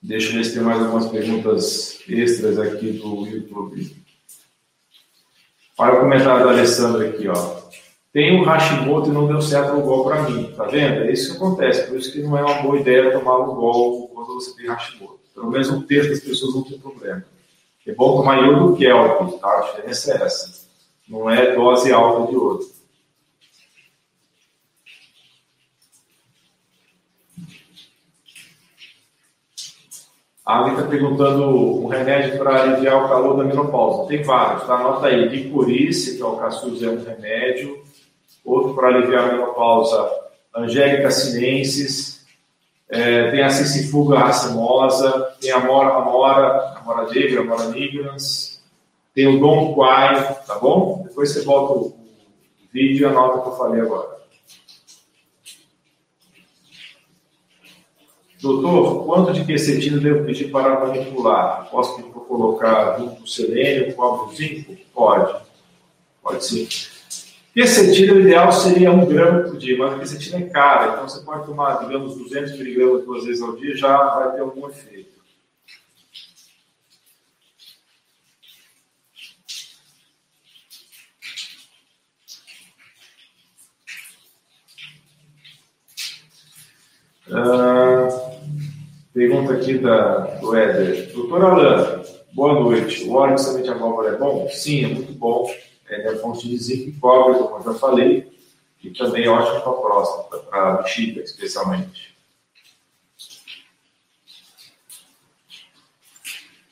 Deixa 0.01 0.29
eu 0.29 0.33
ver 0.33 0.45
se 0.45 0.53
tem 0.53 0.63
mais 0.63 0.81
algumas 0.81 1.07
perguntas 1.07 1.99
extras 2.07 2.57
aqui 2.57 2.93
do 2.93 3.27
YouTube. 3.27 3.95
Olha 5.77 5.93
o 5.93 5.99
comentário 5.99 6.45
da 6.45 6.51
Alessandra 6.51 7.09
aqui, 7.09 7.27
ó 7.27 7.60
tem 8.13 8.37
um 8.37 8.43
Hashimoto 8.43 9.09
e 9.09 9.13
não 9.13 9.25
deu 9.25 9.41
certo 9.41 9.77
o 9.77 9.81
gol 9.81 10.03
para 10.03 10.23
mim, 10.23 10.51
tá 10.55 10.65
vendo? 10.65 11.03
É 11.03 11.11
isso 11.11 11.31
que 11.31 11.37
acontece, 11.37 11.87
por 11.87 11.97
isso 11.97 12.11
que 12.11 12.21
não 12.21 12.37
é 12.37 12.41
uma 12.43 12.61
boa 12.61 12.77
ideia 12.77 13.11
tomar 13.11 13.37
o 13.37 13.55
gol 13.55 14.09
quando 14.09 14.33
você 14.33 14.53
tem 14.55 14.67
Hashimoto. 14.67 15.21
Pelo 15.33 15.49
menos 15.49 15.69
um 15.69 15.81
terço 15.81 16.09
das 16.09 16.19
pessoas 16.19 16.53
não 16.53 16.63
tem 16.63 16.77
problema. 16.77 17.23
É 17.87 17.93
bom 17.93 18.17
tomar 18.17 18.45
iodo 18.45 18.75
kelp, 18.75 19.39
tá? 19.39 19.47
A 19.47 19.61
diferença 19.61 20.11
é 20.11 20.23
essa. 20.23 20.67
Não 21.07 21.29
é 21.29 21.55
dose 21.55 21.91
alta 21.91 22.27
de 22.27 22.33
iodo. 22.33 22.81
A 30.45 30.59
Ali 30.59 30.71
está 30.71 30.83
perguntando 30.87 31.47
um 31.47 31.87
remédio 31.87 32.37
para 32.37 32.63
aliviar 32.63 33.05
o 33.05 33.07
calor 33.07 33.37
da 33.37 33.43
menopausa. 33.45 34.07
Tem 34.09 34.21
vários, 34.21 34.67
tá? 34.67 34.75
Anota 34.75 35.07
aí. 35.07 35.29
Licorice, 35.29 36.17
que 36.17 36.21
é 36.21 36.25
o 36.25 36.35
caçuz, 36.35 36.83
é 36.83 36.89
um 36.89 37.01
remédio 37.01 37.81
outro 38.43 38.75
para 38.75 38.87
aliviar 38.87 39.29
a 39.29 39.31
menopausa, 39.33 40.09
Angélica 40.55 41.09
sinensis, 41.09 42.25
é, 42.89 43.31
tem 43.31 43.41
a 43.41 43.49
Cissifuga 43.49 44.19
racemosa, 44.19 45.33
tem 45.39 45.51
a 45.51 45.59
Mora 45.59 45.95
Amora, 45.95 46.77
Amora 46.77 47.09
negra, 47.09 47.41
Amora 47.41 47.69
nigrans, 47.69 48.61
tem 49.13 49.27
o 49.27 49.39
Dom 49.39 49.73
Quai, 49.73 50.35
tá 50.45 50.59
bom? 50.59 51.03
Depois 51.07 51.31
você 51.31 51.41
volta 51.41 51.73
o 51.73 51.95
vídeo 52.71 53.01
e 53.01 53.05
anota 53.05 53.37
o 53.37 53.41
que 53.43 53.49
eu 53.49 53.57
falei 53.57 53.81
agora. 53.81 54.21
Doutor, 58.41 59.05
quanto 59.05 59.33
de 59.33 59.45
quercetina 59.45 59.99
devo 59.99 60.25
pedir 60.25 60.49
para 60.51 60.79
manipular? 60.79 61.69
Posso 61.69 62.01
colocar 62.01 62.97
junto 62.97 63.27
selênio, 63.27 63.95
cobre, 63.95 64.35
zinco? 64.35 64.75
Pode. 64.93 65.41
Pode 66.23 66.45
sim. 66.45 66.67
Quercetina, 67.53 68.13
o 68.13 68.21
ideal 68.21 68.49
seria 68.49 68.91
um 68.91 69.05
grama 69.05 69.41
por 69.41 69.57
dia, 69.57 69.77
mas 69.77 69.93
a 69.93 69.97
quercetina 69.97 70.37
é 70.37 70.49
cara, 70.49 70.93
então 70.93 71.09
você 71.09 71.19
pode 71.19 71.45
tomar, 71.45 71.83
digamos, 71.83 72.15
200 72.15 72.53
miligramas 72.53 73.03
duas 73.03 73.25
vezes 73.25 73.41
ao 73.41 73.57
dia, 73.57 73.75
já 73.75 73.97
vai 73.97 74.31
ter 74.31 74.39
algum 74.39 74.69
efeito. 74.69 75.11
Ah, 87.33 88.07
pergunta 89.13 89.53
aqui 89.53 89.77
da, 89.77 90.19
do 90.39 90.55
Éder. 90.55 91.11
Doutor 91.13 91.43
Alan, 91.43 92.01
boa 92.33 92.59
noite. 92.61 93.03
O 93.03 93.13
óleo 93.13 93.35
de 93.35 93.41
semente 93.41 93.69
abóbora 93.69 94.15
é 94.15 94.17
bom? 94.17 94.47
Sim, 94.49 94.85
é 94.85 94.87
muito 94.87 95.11
bom 95.13 95.49
é, 95.91 96.15
fonte 96.17 96.47
de 96.47 96.57
zinco 96.57 96.89
e 96.89 96.93
cobre, 96.93 97.39
como 97.39 97.57
eu 97.57 97.73
já 97.73 97.79
falei, 97.79 98.31
e 98.83 98.89
também 98.91 99.25
é 99.25 99.29
ótimo 99.29 99.61
para 99.61 99.71
a 99.71 99.75
próstata, 99.75 100.37
para 100.37 100.61
a 100.61 100.77
bexiga, 100.77 101.21
especialmente. 101.21 102.11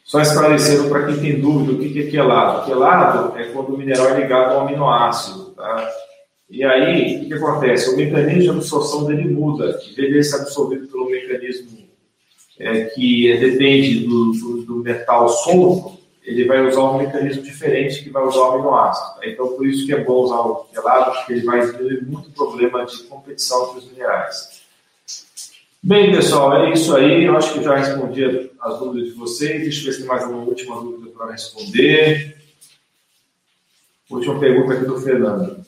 Só 0.03 0.19
esclarecendo 0.21 0.89
para 0.89 1.05
quem 1.05 1.19
tem 1.19 1.39
dúvida 1.39 1.73
o 1.73 1.77
que 1.77 1.99
é 1.99 2.09
quelado. 2.09 2.65
Quelado 2.65 3.37
é 3.37 3.43
quando 3.51 3.75
o 3.75 3.77
mineral 3.77 4.09
é 4.09 4.19
ligado 4.19 4.55
ao 4.55 4.61
aminoácido. 4.61 5.51
Tá? 5.51 5.87
E 6.49 6.63
aí, 6.63 7.17
o 7.17 7.19
que, 7.19 7.25
que 7.27 7.33
acontece? 7.35 7.93
O 7.93 7.95
mecanismo 7.95 8.41
de 8.41 8.49
absorção 8.49 9.05
dele 9.05 9.25
muda. 9.25 9.79
Em 9.87 9.93
vez 9.93 10.11
de 10.11 10.23
ser 10.23 10.37
absorvido 10.37 10.87
pelo 10.87 11.11
mecanismo 11.11 11.87
é, 12.57 12.85
que 12.85 13.37
depende 13.37 13.99
do, 14.07 14.31
do, 14.31 14.61
do 14.63 14.75
metal 14.77 15.29
solto, 15.29 15.99
ele 16.23 16.45
vai 16.45 16.65
usar 16.67 16.81
um 16.81 16.97
mecanismo 16.97 17.41
diferente 17.41 18.03
que 18.03 18.09
vai 18.09 18.23
usar 18.23 18.39
o 18.39 18.51
aminoácido. 18.53 19.23
Então, 19.23 19.47
por 19.55 19.65
isso 19.65 19.85
que 19.85 19.93
é 19.93 20.03
bom 20.03 20.23
usar 20.23 20.41
o 20.41 20.67
gelado, 20.73 21.11
porque 21.13 21.33
ele 21.33 21.45
vai 21.45 21.65
ter 21.65 22.03
muito 22.03 22.29
problema 22.31 22.85
de 22.85 23.03
competição 23.03 23.69
entre 23.69 23.79
os 23.79 23.91
minerais. 23.91 24.59
Bem, 25.81 26.11
pessoal, 26.11 26.53
é 26.57 26.73
isso 26.73 26.93
aí. 26.95 27.23
Eu 27.23 27.37
acho 27.37 27.53
que 27.53 27.63
já 27.63 27.75
respondi 27.75 28.51
as 28.59 28.79
dúvidas 28.79 29.09
de 29.09 29.15
vocês. 29.15 29.61
Deixa 29.61 29.79
eu 29.79 29.85
ver 29.85 29.91
se 29.93 29.99
tem 29.99 30.07
mais 30.07 30.25
uma 30.25 30.43
última 30.43 30.75
dúvida 30.81 31.09
para 31.11 31.31
responder. 31.31 32.35
Última 34.09 34.39
pergunta 34.39 34.73
aqui 34.73 34.85
do 34.85 34.99
Fernando. 34.99 35.65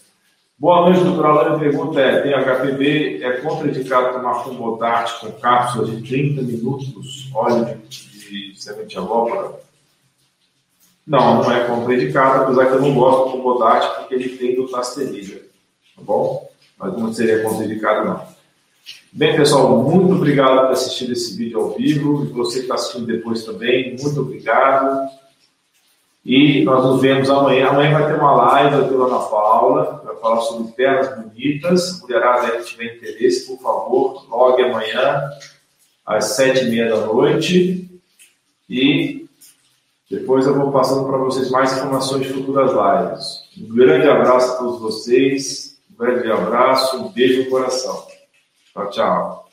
Boa 0.59 0.81
noite, 0.81 1.03
doutor 1.03 1.25
Alana. 1.25 1.55
A 1.55 1.59
pergunta 1.59 1.99
é: 1.99 2.21
tem 2.21 2.33
HPV, 2.33 3.23
é 3.23 3.37
contraindicado 3.37 4.13
tomar 4.13 4.43
fumbodarte 4.43 5.21
com 5.21 5.31
cápsula 5.31 5.87
de 5.87 6.01
30 6.07 6.41
minutos, 6.41 7.29
óleo 7.33 7.77
de, 7.87 8.51
de 8.51 8.61
semente 8.61 8.97
abóbora? 8.97 9.59
Não, 11.05 11.43
não 11.43 11.51
é 11.51 11.65
contraindicado, 11.65 12.43
apesar 12.43 12.67
que 12.67 12.73
eu 12.73 12.81
não 12.81 12.93
gosto 12.93 13.25
do 13.25 13.31
fumbodarte 13.31 13.99
porque 13.99 14.15
ele 14.15 14.37
tem 14.37 14.55
dutasterida, 14.55 15.41
tá 15.95 16.01
bom? 16.01 16.49
Mas 16.77 16.97
não 16.97 17.13
seria 17.13 17.43
contraindicado, 17.43 18.07
não. 18.07 18.31
Bem, 19.13 19.35
pessoal, 19.35 19.83
muito 19.83 20.15
obrigado 20.15 20.61
por 20.61 20.71
assistir 20.71 21.11
esse 21.11 21.35
vídeo 21.37 21.59
ao 21.59 21.71
vivo. 21.71 22.25
E 22.25 22.29
você 22.29 22.59
que 22.59 22.61
está 22.61 22.75
assistindo 22.75 23.05
depois 23.05 23.43
também, 23.43 23.95
muito 24.01 24.21
obrigado. 24.21 25.09
E 26.23 26.63
nós 26.63 26.83
nos 26.85 27.01
vemos 27.01 27.29
amanhã. 27.29 27.69
Amanhã 27.69 27.93
vai 27.93 28.07
ter 28.07 28.17
uma 28.17 28.31
live 28.31 28.71
da 28.71 29.05
Ana 29.05 29.19
Paula, 29.19 30.01
vai 30.05 30.15
falar 30.15 30.41
sobre 30.41 30.71
pernas 30.71 31.15
bonitas. 31.17 31.99
Mulherada 32.01 32.57
que 32.57 32.63
tiver 32.63 32.95
interesse, 32.95 33.47
por 33.47 33.59
favor, 33.59 34.25
logue 34.29 34.63
amanhã 34.63 35.29
às 36.05 36.35
sete 36.35 36.65
e 36.65 36.69
meia 36.69 36.89
da 36.89 37.05
noite. 37.05 37.89
E 38.69 39.27
depois 40.11 40.45
eu 40.45 40.53
vou 40.53 40.73
passando 40.73 41.07
para 41.07 41.17
vocês 41.17 41.49
mais 41.49 41.71
informações 41.71 42.27
de 42.27 42.33
futuras 42.33 42.71
lives. 42.71 43.43
Um 43.57 43.73
grande 43.73 44.09
abraço 44.09 44.51
a 44.51 44.55
todos 44.57 44.81
vocês, 44.81 45.77
um 45.89 46.03
grande 46.03 46.29
abraço, 46.29 46.97
um 46.97 47.09
beijo 47.09 47.45
no 47.45 47.49
coração. 47.49 48.05
Tchau, 48.73 48.89
tchau. 48.89 49.50